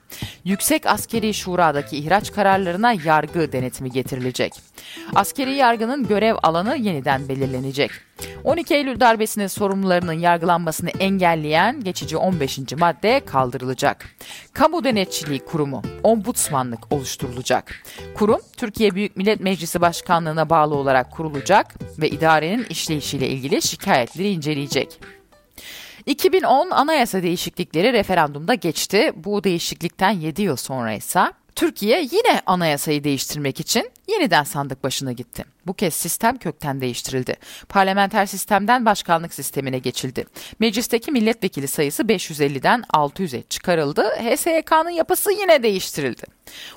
Yüksek 0.44 0.86
Askeri 0.86 1.34
Şura'daki 1.34 1.96
ihraç 1.96 2.32
kararlarına 2.32 2.92
yargı 2.92 3.52
denetimi 3.52 3.90
getirilecek. 3.90 4.52
Askeri 5.14 5.54
yargının 5.54 6.06
görev 6.06 6.36
alanı 6.42 6.76
yeniden 6.76 7.28
belirlenecek. 7.28 7.90
12 8.44 8.74
Eylül 8.74 9.00
darbesinin 9.00 9.46
sorumlularının 9.46 10.12
yargılanmasını 10.12 10.90
engelleyen 10.90 11.84
geçici 11.84 12.16
15. 12.16 12.58
madde 12.78 13.20
kaldırılacak. 13.26 14.06
Kamu 14.52 14.84
Denetçiliği 14.84 15.38
Kurumu, 15.40 15.82
Ombudsmanlık 16.02 16.92
oluşturulacak. 16.92 17.74
Kurum, 18.14 18.40
Türkiye 18.56 18.94
Büyük 18.94 19.16
Millet 19.16 19.40
Meclisi 19.40 19.80
Başkanlığı'na 19.80 20.50
bağlı 20.50 20.74
olarak 20.74 21.10
kurulacak 21.10 21.74
ve 21.98 22.08
idarenin 22.08 22.66
işleyişiyle 22.70 23.28
ilgili 23.28 23.62
şikayetleri 23.62 24.28
inceleyecek. 24.28 25.00
2010 26.06 26.70
anayasa 26.70 27.22
değişiklikleri 27.22 27.92
referandumda 27.92 28.54
geçti. 28.54 29.12
Bu 29.16 29.44
değişiklikten 29.44 30.10
7 30.10 30.42
yıl 30.42 30.56
sonra 30.56 30.92
ise 30.92 31.20
Türkiye 31.54 32.00
yine 32.00 32.42
anayasayı 32.46 33.04
değiştirmek 33.04 33.60
için 33.60 33.90
yeniden 34.10 34.44
sandık 34.44 34.84
başına 34.84 35.12
gitti. 35.12 35.44
Bu 35.66 35.74
kez 35.74 35.94
sistem 35.94 36.36
kökten 36.36 36.80
değiştirildi. 36.80 37.36
Parlamenter 37.68 38.26
sistemden 38.26 38.86
başkanlık 38.86 39.34
sistemine 39.34 39.78
geçildi. 39.78 40.24
Meclisteki 40.58 41.12
milletvekili 41.12 41.68
sayısı 41.68 42.02
550'den 42.02 42.80
600'e 42.80 43.42
çıkarıldı. 43.42 44.02
HSYK'nın 44.02 44.90
yapısı 44.90 45.32
yine 45.32 45.62
değiştirildi. 45.62 46.22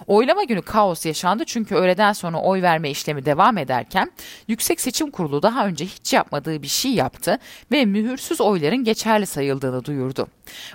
Oylama 0.07 0.43
günü 0.43 0.61
kaos 0.61 1.05
yaşandı 1.05 1.43
çünkü 1.47 1.75
öğleden 1.75 2.13
sonra 2.13 2.41
oy 2.41 2.61
verme 2.61 2.89
işlemi 2.89 3.25
devam 3.25 3.57
ederken 3.57 4.11
Yüksek 4.47 4.81
Seçim 4.81 5.11
Kurulu 5.11 5.41
daha 5.43 5.67
önce 5.67 5.85
hiç 5.85 6.13
yapmadığı 6.13 6.61
bir 6.61 6.67
şey 6.67 6.91
yaptı 6.91 7.39
ve 7.71 7.85
mühürsüz 7.85 8.41
oyların 8.41 8.83
geçerli 8.83 9.25
sayıldığını 9.25 9.85
duyurdu. 9.85 10.27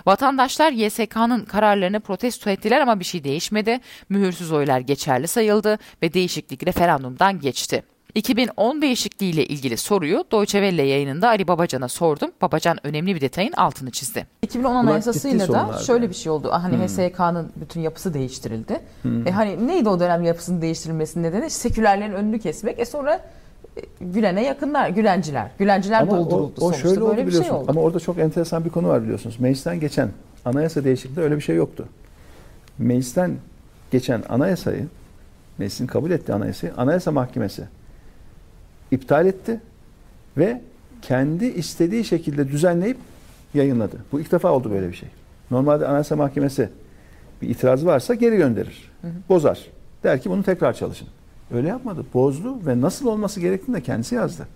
Vatandaşlar 0.05 0.71
YSK'nın 0.71 1.45
kararlarını 1.45 1.99
protesto 1.99 2.49
ettiler 2.49 2.81
ama 2.81 2.99
bir 2.99 3.05
şey 3.05 3.23
değişmedi. 3.23 3.79
Mühürsüz 4.09 4.51
oylar 4.51 4.79
geçerli 4.79 5.27
sayıldı 5.27 5.79
ve 6.03 6.13
değişiklik 6.49 6.67
referandumdan 6.67 7.39
geçti. 7.39 7.83
2010 8.15 8.81
değişikliği 8.81 9.33
ile 9.33 9.45
ilgili 9.45 9.77
soruyu 9.77 10.23
Deutsche 10.31 10.59
Welle 10.59 10.81
yayınında 10.81 11.27
Ali 11.27 11.47
Babacan'a 11.47 11.87
sordum. 11.87 12.31
Babacan 12.41 12.77
önemli 12.83 13.15
bir 13.15 13.21
detayın 13.21 13.51
altını 13.53 13.91
çizdi. 13.91 14.27
2010 14.41 14.71
Bunlar 14.71 14.81
anayasasıyla 14.81 15.47
da 15.47 15.77
şöyle 15.87 16.09
bir 16.09 16.13
şey 16.15 16.31
oldu. 16.31 16.49
Hani 16.51 16.77
HSYK'nın 16.85 17.51
bütün 17.55 17.81
yapısı 17.81 18.13
değiştirildi. 18.13 18.79
E 19.25 19.31
hani 19.31 19.67
neydi 19.67 19.89
o 19.89 19.99
dönem 19.99 20.23
yapısının 20.23 20.61
değiştirilmesinin 20.61 21.23
nedeni? 21.23 21.49
Sekülerlerin 21.49 22.13
önünü 22.13 22.39
kesmek. 22.39 22.79
E 22.79 22.85
sonra 22.85 23.21
e, 23.77 23.81
Gülen'e 24.01 24.43
yakınlar, 24.43 24.89
Gülenciler. 24.89 25.51
Gülenciler 25.59 26.01
Ama 26.01 26.11
o, 26.11 26.17
dolduruldu 26.17 26.53
o 26.57 26.59
sonuçta. 26.61 26.81
şöyle 26.81 27.03
oldu 27.03 27.11
Böyle 27.11 27.27
bir 27.27 27.31
şey 27.31 27.51
oldu. 27.51 27.65
Ama 27.67 27.81
orada 27.81 27.99
çok 27.99 28.17
enteresan 28.17 28.65
bir 28.65 28.69
konu 28.69 28.87
var 28.87 29.03
biliyorsunuz. 29.03 29.39
Meclisten 29.39 29.79
geçen 29.79 30.09
anayasa 30.45 30.83
değişikliğinde 30.83 31.21
öyle 31.21 31.35
bir 31.35 31.41
şey 31.41 31.55
yoktu. 31.55 31.85
Meclisten 32.77 33.31
geçen 33.91 34.23
anayasayı, 34.29 34.87
meclisin 35.59 35.87
kabul 35.87 36.11
ettiği 36.11 36.33
anayasayı 36.33 36.73
Anayasa 36.77 37.11
Mahkemesi 37.11 37.63
iptal 38.91 39.25
etti 39.25 39.59
ve 40.37 40.61
kendi 41.01 41.45
istediği 41.45 42.03
şekilde 42.03 42.47
düzenleyip 42.47 42.97
yayınladı. 43.53 43.97
Bu 44.11 44.19
ilk 44.19 44.31
defa 44.31 44.51
oldu 44.51 44.71
böyle 44.71 44.89
bir 44.89 44.93
şey. 44.93 45.09
Normalde 45.51 45.87
Anayasa 45.87 46.15
Mahkemesi 46.15 46.69
bir 47.41 47.49
itirazı 47.49 47.85
varsa 47.85 48.13
geri 48.13 48.37
gönderir. 48.37 48.91
Bozar. 49.29 49.65
Der 50.03 50.21
ki 50.21 50.29
bunu 50.29 50.43
tekrar 50.43 50.73
çalışın. 50.73 51.07
Öyle 51.53 51.67
yapmadı. 51.67 52.05
Bozdu 52.13 52.65
ve 52.65 52.81
nasıl 52.81 53.07
olması 53.07 53.39
gerektiğini 53.39 53.75
de 53.75 53.81
kendisi 53.81 54.15
yazdı. 54.15 54.47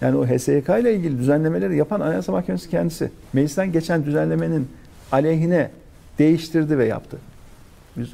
Yani 0.00 0.16
o 0.16 0.26
HSYK 0.26 0.68
ile 0.68 0.94
ilgili 0.94 1.18
düzenlemeleri 1.18 1.76
yapan 1.76 2.00
Anayasa 2.00 2.32
Mahkemesi 2.32 2.70
kendisi. 2.70 3.10
Meclisten 3.32 3.72
geçen 3.72 4.04
düzenlemenin 4.04 4.68
aleyhine 5.12 5.70
değiştirdi 6.18 6.78
ve 6.78 6.86
yaptı. 6.86 7.18
Biz 7.96 8.08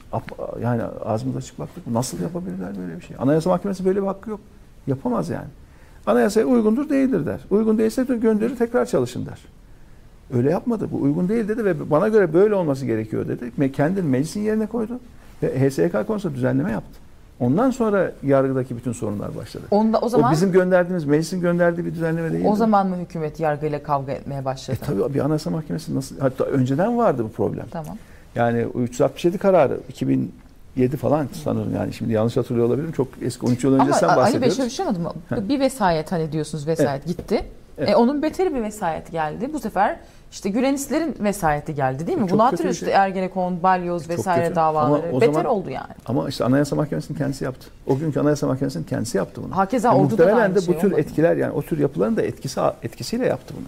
yani 0.62 0.82
ağzımız 1.04 1.36
açık 1.36 1.58
baktık. 1.58 1.86
Nasıl 1.86 2.20
yapabilirler 2.20 2.78
böyle 2.78 2.96
bir 2.96 3.02
şey? 3.04 3.16
Anayasa 3.18 3.50
Mahkemesi 3.50 3.84
böyle 3.84 4.02
bir 4.02 4.06
hakkı 4.06 4.30
yok. 4.30 4.40
Yapamaz 4.86 5.28
yani. 5.30 5.48
Anayasaya 6.06 6.46
uygundur 6.46 6.88
değildir 6.88 7.26
der. 7.26 7.40
Uygun 7.50 7.78
değilse 7.78 8.08
de 8.08 8.16
gönderir 8.16 8.56
tekrar 8.56 8.86
çalışın 8.86 9.26
der. 9.26 9.38
Öyle 10.36 10.50
yapmadı. 10.50 10.88
Bu 10.92 11.02
uygun 11.02 11.28
değil 11.28 11.48
dedi 11.48 11.64
ve 11.64 11.90
bana 11.90 12.08
göre 12.08 12.32
böyle 12.32 12.54
olması 12.54 12.86
gerekiyor 12.86 13.28
dedi. 13.28 13.52
Ve 13.58 13.72
kendini 13.72 14.08
meclisin 14.08 14.40
yerine 14.40 14.66
koydu. 14.66 15.00
Ve 15.42 15.70
HSYK 15.70 16.06
konusunda 16.06 16.34
düzenleme 16.34 16.70
yaptı. 16.70 17.00
Ondan 17.40 17.70
sonra 17.70 18.12
yargıdaki 18.22 18.76
bütün 18.76 18.92
sorunlar 18.92 19.36
başladı. 19.36 19.64
Onda, 19.70 19.98
o 19.98 20.08
zaman 20.08 20.28
o 20.28 20.32
bizim 20.32 20.52
gönderdiğimiz, 20.52 21.04
meclisin 21.04 21.40
gönderdiği 21.40 21.84
bir 21.84 21.94
düzenleme 21.94 22.32
değil. 22.32 22.44
o 22.44 22.56
zaman 22.56 22.86
mı 22.86 22.96
hükümet 22.96 23.40
yargıyla 23.40 23.82
kavga 23.82 24.12
etmeye 24.12 24.44
başladı? 24.44 24.78
E 24.82 24.86
tabii 24.86 25.14
bir 25.14 25.20
anayasa 25.20 25.50
mahkemesi 25.50 25.94
nasıl 25.94 26.18
hatta 26.18 26.44
önceden 26.44 26.98
vardı 26.98 27.24
bu 27.24 27.28
problem. 27.32 27.66
Tamam. 27.70 27.96
Yani 28.34 28.66
o 28.74 28.80
367 28.80 29.38
kararı 29.38 29.80
2007 29.88 30.96
falan 30.96 31.28
sanırım 31.44 31.74
yani 31.74 31.92
şimdi 31.92 32.12
yanlış 32.12 32.36
hatırlıyor 32.36 32.66
olabilirim. 32.66 32.92
Çok 32.92 33.08
eski 33.22 33.46
13 33.46 33.64
yıl 33.64 33.74
Ama 33.74 33.82
öncesinden 33.84 34.08
Ali 34.08 34.16
Bey 34.16 34.22
bahsediyoruz. 34.22 34.56
şöyle 34.56 34.68
bir 34.68 35.48
şey 35.48 35.60
vesayet 35.60 36.12
hani 36.12 36.32
diyorsunuz 36.32 36.66
vesayet 36.66 37.06
gitti. 37.06 37.44
Evet. 37.78 37.88
E, 37.90 37.96
onun 37.96 38.22
beteri 38.22 38.54
bir 38.54 38.62
vesayet 38.62 39.10
geldi. 39.12 39.50
Bu 39.52 39.58
sefer 39.60 39.96
işte 40.32 40.48
Gülenistlerin 40.50 41.16
vesayeti 41.20 41.74
geldi 41.74 42.06
değil 42.06 42.18
mi? 42.18 42.24
E, 42.24 42.26
çok 42.28 42.32
Bunu 42.38 42.44
hatırlıyoruz 42.44 42.74
işte 42.76 42.86
şey. 42.86 42.94
Ergenekon, 42.94 43.62
Balyoz 43.62 44.02
Çok 44.02 44.10
vesaire 44.18 44.44
kötü. 44.44 44.56
davaları. 44.56 45.08
Ama 45.10 45.20
Beter 45.20 45.32
zaman- 45.32 45.46
oldu 45.50 45.70
yani. 45.70 45.92
Ama 46.06 46.28
işte 46.28 46.44
Anayasa 46.44 46.76
Mahkemesi'nin 46.76 47.18
kendisi 47.18 47.44
yaptı. 47.44 47.66
O 47.86 47.98
günkü 47.98 48.20
Anayasa 48.20 48.46
Mahkemesi'nin 48.46 48.84
kendisi 48.84 49.16
yaptı 49.18 49.40
bunu. 49.44 49.56
Hakeza 49.56 49.88
Yani 49.88 50.00
orduda 50.00 50.26
da 50.26 50.34
aynı 50.36 50.54
de 50.54 50.60
şey 50.60 50.74
bu 50.74 50.78
tür 50.78 50.86
olmadı. 50.86 51.00
etkiler 51.00 51.36
yani 51.36 51.52
o 51.52 51.62
tür 51.62 51.78
yapıların 51.78 52.16
da 52.16 52.22
etkisi 52.22 52.60
etkisiyle 52.82 53.26
yaptı 53.26 53.54
bunu. 53.58 53.66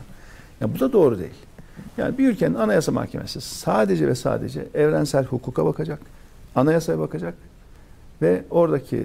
Yani 0.60 0.74
bu 0.76 0.80
da 0.80 0.92
doğru 0.92 1.18
değil. 1.18 1.34
Yani 1.98 2.18
bir 2.18 2.28
ülkenin 2.28 2.54
Anayasa 2.54 2.92
Mahkemesi 2.92 3.40
sadece 3.40 4.08
ve 4.08 4.14
sadece 4.14 4.66
evrensel 4.74 5.24
hukuka 5.24 5.64
bakacak, 5.66 5.98
anayasaya 6.54 6.98
bakacak 6.98 7.34
ve 8.22 8.42
oradaki 8.50 8.96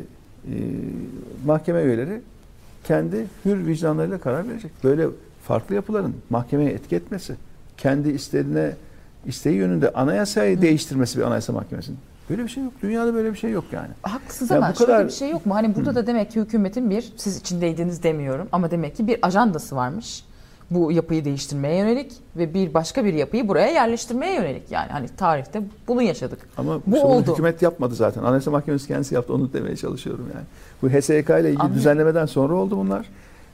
e, 0.47 0.53
mahkeme 1.45 1.81
üyeleri 1.81 2.21
kendi 2.83 3.25
hür 3.45 3.65
vicdanlarıyla 3.67 4.17
karar 4.17 4.49
verecek. 4.49 4.71
Böyle 4.83 5.07
farklı 5.43 5.75
yapıların 5.75 6.15
mahkemeye 6.29 6.69
etki 6.71 6.95
etmesi, 6.95 7.35
kendi 7.77 8.09
isteğine 8.09 8.71
isteği 9.25 9.55
yönünde 9.55 9.93
anayasayı 9.93 10.61
değiştirmesi 10.61 11.17
bir 11.19 11.23
anayasa 11.23 11.53
mahkemesinin. 11.53 11.99
Böyle 12.29 12.43
bir 12.43 12.49
şey 12.49 12.63
yok. 12.63 12.73
Dünyada 12.81 13.13
böyle 13.13 13.31
bir 13.33 13.37
şey 13.37 13.51
yok 13.51 13.63
yani. 13.71 13.89
Haklısınız 14.01 14.51
Ya 14.51 14.57
ama 14.57 14.71
bu 14.71 14.77
şöyle 14.77 14.91
kadar- 14.91 15.07
bir 15.07 15.11
şey 15.11 15.29
yok 15.29 15.45
mu? 15.45 15.55
Hani 15.55 15.75
burada 15.75 15.95
da 15.95 16.07
demek 16.07 16.31
ki 16.31 16.41
hükümetin 16.41 16.89
bir, 16.89 17.13
siz 17.17 17.37
içindeydiniz 17.37 18.03
demiyorum 18.03 18.47
ama 18.51 18.71
demek 18.71 18.95
ki 18.97 19.07
bir 19.07 19.19
ajandası 19.21 19.75
varmış. 19.75 20.23
Bu 20.71 20.91
yapıyı 20.91 21.25
değiştirmeye 21.25 21.77
yönelik 21.77 22.11
ve 22.37 22.53
bir 22.53 22.73
başka 22.73 23.05
bir 23.05 23.13
yapıyı 23.13 23.47
buraya 23.47 23.67
yerleştirmeye 23.67 24.35
yönelik. 24.35 24.71
Yani 24.71 24.91
hani 24.91 25.07
tarihte 25.17 25.61
bunu 25.87 26.01
yaşadık. 26.01 26.39
Ama 26.57 26.81
Bu 26.87 27.01
oldu. 27.01 27.31
hükümet 27.31 27.61
yapmadı 27.61 27.95
zaten. 27.95 28.23
Anayasa 28.23 28.51
Mahkemesi 28.51 28.87
kendisi 28.87 29.15
yaptı. 29.15 29.33
Onu 29.33 29.53
demeye 29.53 29.75
çalışıyorum 29.75 30.25
yani. 30.35 30.45
Bu 30.81 30.87
HSYK 30.99 31.09
ile 31.29 31.37
ilgili 31.39 31.49
Anlıyorum. 31.49 31.75
düzenlemeden 31.75 32.25
sonra 32.25 32.53
oldu 32.53 32.77
bunlar. 32.77 33.05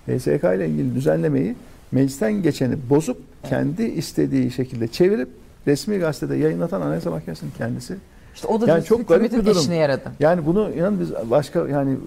HSYK 0.07 0.43
ile 0.43 0.67
ilgili 0.69 0.95
düzenlemeyi 0.95 1.55
meclisten 1.91 2.33
geçeni 2.41 2.75
bozup 2.89 3.17
kendi 3.49 3.83
istediği 3.83 4.51
şekilde 4.51 4.87
çevirip 4.87 5.29
resmi 5.67 5.97
gazetede 5.97 6.35
yayınlatan 6.35 6.81
Anayasa 6.81 7.09
Mahkemesi'nin 7.11 7.51
kendisi. 7.57 7.95
İşte 8.35 8.47
o 8.47 8.61
da 8.61 8.67
Yani 8.67 8.83
çok 8.83 9.07
garip 9.07 9.33
bir 9.33 9.45
durum. 9.45 9.73
yaradı. 9.73 10.11
Yani 10.19 10.45
bunu 10.45 10.69
inan 10.71 10.99
biz 10.99 11.09
başka 11.31 11.67
yani 11.67 11.97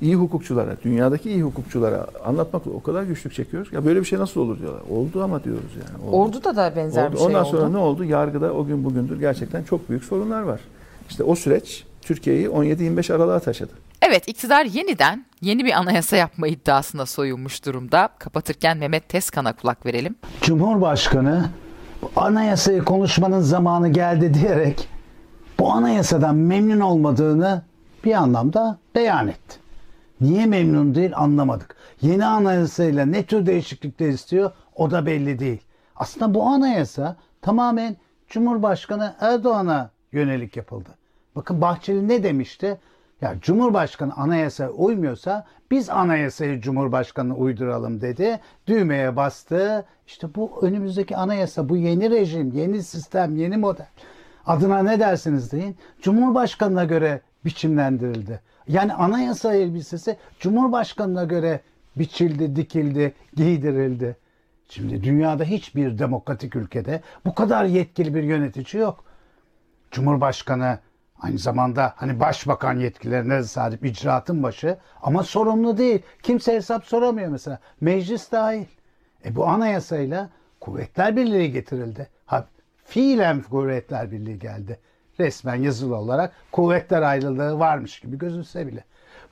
iyi 0.00 0.14
hukukçulara, 0.14 0.76
dünyadaki 0.84 1.30
iyi 1.30 1.42
hukukçulara 1.42 2.06
anlatmakla 2.24 2.70
o 2.70 2.82
kadar 2.82 3.02
güçlük 3.02 3.34
çekiyoruz. 3.34 3.72
Ya 3.72 3.84
böyle 3.84 4.00
bir 4.00 4.04
şey 4.04 4.18
nasıl 4.18 4.40
olur 4.40 4.58
diyorlar. 4.58 4.82
Oldu 4.90 5.22
ama 5.24 5.44
diyoruz 5.44 5.70
yani. 5.76 6.08
Oldu. 6.08 6.16
Ordu'da 6.16 6.56
da 6.56 6.76
benzer 6.76 7.06
Oldu. 7.06 7.12
bir 7.12 7.18
şey 7.18 7.26
Ondan 7.26 7.44
oldu. 7.44 7.50
sonra 7.50 7.68
ne 7.68 7.76
oldu? 7.76 8.04
Yargıda 8.04 8.52
o 8.52 8.66
gün 8.66 8.84
bugündür 8.84 9.20
gerçekten 9.20 9.62
çok 9.64 9.88
büyük 9.88 10.04
sorunlar 10.04 10.42
var. 10.42 10.60
İşte 11.10 11.22
o 11.22 11.34
süreç 11.34 11.84
Türkiye'yi 12.02 12.46
17-25 12.48 13.14
Aralık'a 13.14 13.40
taşıdı. 13.40 13.72
Evet 14.02 14.28
iktidar 14.28 14.64
yeniden 14.64 15.24
yeni 15.40 15.64
bir 15.64 15.72
anayasa 15.72 16.16
yapma 16.16 16.48
iddiasına 16.48 17.06
soyunmuş 17.06 17.64
durumda. 17.66 18.08
Kapatırken 18.18 18.76
Mehmet 18.78 19.08
Tezkan'a 19.08 19.52
kulak 19.52 19.86
verelim. 19.86 20.14
Cumhurbaşkanı 20.42 21.44
anayasayı 22.16 22.84
konuşmanın 22.84 23.40
zamanı 23.40 23.88
geldi 23.88 24.34
diyerek 24.34 24.88
bu 25.58 25.72
anayasadan 25.72 26.34
memnun 26.36 26.80
olmadığını 26.80 27.62
bir 28.04 28.12
anlamda 28.14 28.78
beyan 28.94 29.28
etti. 29.28 29.56
Niye 30.20 30.46
memnun 30.46 30.94
değil 30.94 31.12
anlamadık. 31.16 31.76
Yeni 32.00 32.26
anayasayla 32.26 33.06
ne 33.06 33.26
tür 33.26 33.46
değişiklikler 33.46 34.08
istiyor 34.08 34.50
o 34.76 34.90
da 34.90 35.06
belli 35.06 35.38
değil. 35.38 35.62
Aslında 35.96 36.34
bu 36.34 36.42
anayasa 36.42 37.16
tamamen 37.42 37.96
Cumhurbaşkanı 38.28 39.14
Erdoğan'a 39.20 39.90
yönelik 40.12 40.56
yapıldı. 40.56 40.88
Bakın 41.36 41.60
Bahçeli 41.60 42.08
ne 42.08 42.22
demişti? 42.22 42.80
Ya 43.20 43.34
Cumhurbaşkanı 43.40 44.14
anayasaya 44.16 44.70
uymuyorsa 44.70 45.46
biz 45.70 45.90
anayasayı 45.90 46.60
Cumhurbaşkanı'na 46.60 47.34
uyduralım 47.34 48.00
dedi. 48.00 48.40
Düğmeye 48.66 49.16
bastı. 49.16 49.84
İşte 50.06 50.34
bu 50.34 50.58
önümüzdeki 50.62 51.16
anayasa, 51.16 51.68
bu 51.68 51.76
yeni 51.76 52.10
rejim, 52.10 52.52
yeni 52.52 52.82
sistem, 52.82 53.36
yeni 53.36 53.56
model. 53.56 53.88
Adına 54.46 54.82
ne 54.82 55.00
dersiniz 55.00 55.52
deyin. 55.52 55.76
Cumhurbaşkanına 56.02 56.84
göre 56.84 57.20
biçimlendirildi. 57.44 58.40
Yani 58.70 58.94
anayasa 58.94 59.54
elbisesi 59.54 60.16
Cumhurbaşkanına 60.40 61.24
göre 61.24 61.60
biçildi, 61.96 62.56
dikildi, 62.56 63.14
giydirildi. 63.36 64.16
Şimdi 64.68 65.02
dünyada 65.02 65.44
hiçbir 65.44 65.98
demokratik 65.98 66.56
ülkede 66.56 67.02
bu 67.24 67.34
kadar 67.34 67.64
yetkili 67.64 68.14
bir 68.14 68.22
yönetici 68.22 68.82
yok. 68.82 69.04
Cumhurbaşkanı 69.90 70.78
aynı 71.20 71.38
zamanda 71.38 71.92
hani 71.96 72.20
başbakan 72.20 72.78
yetkilerine 72.78 73.42
sahip 73.42 73.84
icraatın 73.84 74.42
başı 74.42 74.78
ama 75.02 75.22
sorumlu 75.22 75.78
değil. 75.78 76.02
Kimse 76.22 76.54
hesap 76.54 76.84
soramıyor 76.84 77.28
mesela. 77.28 77.58
Meclis 77.80 78.32
dahil. 78.32 78.66
E 79.24 79.36
bu 79.36 79.46
anayasayla 79.46 80.30
Kuvvetler 80.60 81.16
Birliği 81.16 81.52
getirildi. 81.52 82.08
Ha, 82.26 82.48
fiilen 82.84 83.42
Kuvvetler 83.42 84.12
Birliği 84.12 84.38
geldi. 84.38 84.80
Resmen 85.20 85.54
yazılı 85.54 85.96
olarak 85.96 86.32
kuvvetler 86.52 87.02
ayrılığı 87.02 87.58
varmış 87.58 88.00
gibi 88.00 88.18
gözünse 88.18 88.66
bile. 88.66 88.84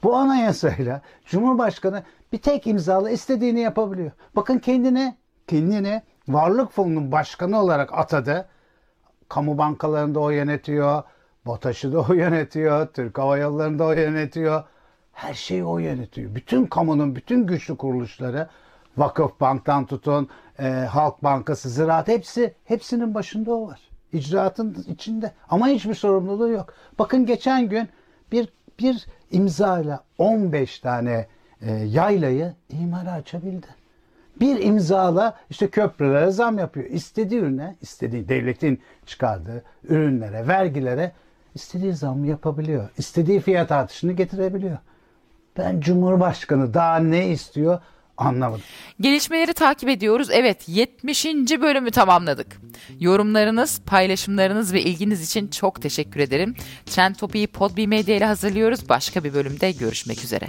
Bu 0.02 0.16
anayasayla 0.16 1.00
Cumhurbaşkanı 1.26 2.02
bir 2.32 2.38
tek 2.38 2.66
imzalı 2.66 3.10
istediğini 3.10 3.60
yapabiliyor. 3.60 4.10
Bakın 4.36 4.58
kendine 4.58 5.16
kendine 5.46 6.02
Varlık 6.28 6.72
Fonu'nun 6.72 7.12
başkanı 7.12 7.60
olarak 7.60 7.98
atadı. 7.98 8.48
Kamu 9.28 9.58
bankalarında 9.58 10.20
o 10.20 10.30
yönetiyor. 10.30 11.02
BOTAŞ'ı 11.46 11.92
da 11.92 12.00
o 12.00 12.12
yönetiyor. 12.12 12.86
Türk 12.86 13.18
Hava 13.18 13.38
Yolları'nda 13.38 13.84
o 13.84 13.92
yönetiyor. 13.92 14.64
Her 15.12 15.34
şeyi 15.34 15.64
o 15.64 15.78
yönetiyor. 15.78 16.34
Bütün 16.34 16.66
kamunun 16.66 17.16
bütün 17.16 17.46
güçlü 17.46 17.76
kuruluşları 17.76 18.48
Vakıf 18.96 19.40
Bank'tan 19.40 19.86
tutun, 19.86 20.28
e, 20.58 20.68
Halk 20.68 21.22
Bankası, 21.22 21.68
Ziraat 21.70 22.08
hepsi 22.08 22.54
hepsinin 22.64 23.14
başında 23.14 23.52
o 23.52 23.68
var. 23.68 23.87
İcraatın 24.12 24.84
içinde. 24.88 25.32
Ama 25.48 25.68
hiçbir 25.68 25.94
sorumluluğu 25.94 26.48
yok. 26.48 26.74
Bakın 26.98 27.26
geçen 27.26 27.68
gün 27.68 27.88
bir 28.32 28.48
bir 28.80 29.06
imzayla 29.30 30.04
15 30.18 30.78
tane 30.78 31.26
e, 31.62 31.72
yaylayı 31.72 32.54
imara 32.70 33.12
açabildi. 33.12 33.66
Bir 34.40 34.62
imzala 34.62 35.36
işte 35.50 35.68
köprülere 35.68 36.30
zam 36.30 36.58
yapıyor. 36.58 36.86
İstediği 36.86 37.40
ürüne, 37.40 37.76
istediği 37.82 38.28
devletin 38.28 38.80
çıkardığı 39.06 39.64
ürünlere, 39.88 40.48
vergilere 40.48 41.12
istediği 41.54 41.92
zam 41.92 42.24
yapabiliyor. 42.24 42.88
İstediği 42.98 43.40
fiyat 43.40 43.72
artışını 43.72 44.12
getirebiliyor. 44.12 44.78
Ben 45.58 45.80
Cumhurbaşkanı 45.80 46.74
daha 46.74 46.96
ne 46.96 47.28
istiyor 47.28 47.80
anlamadım. 48.18 48.62
Gelişmeleri 49.00 49.54
takip 49.54 49.88
ediyoruz. 49.88 50.28
Evet 50.30 50.68
70. 50.68 51.24
bölümü 51.60 51.90
tamamladık. 51.90 52.60
Yorumlarınız, 53.00 53.80
paylaşımlarınız 53.86 54.72
ve 54.72 54.82
ilginiz 54.82 55.24
için 55.24 55.48
çok 55.48 55.82
teşekkür 55.82 56.20
ederim. 56.20 56.54
Trend 56.86 57.14
Topi'yi 57.14 57.46
Podbi 57.46 57.86
Medya 57.86 58.16
ile 58.16 58.24
hazırlıyoruz. 58.24 58.88
Başka 58.88 59.24
bir 59.24 59.34
bölümde 59.34 59.72
görüşmek 59.72 60.24
üzere. 60.24 60.48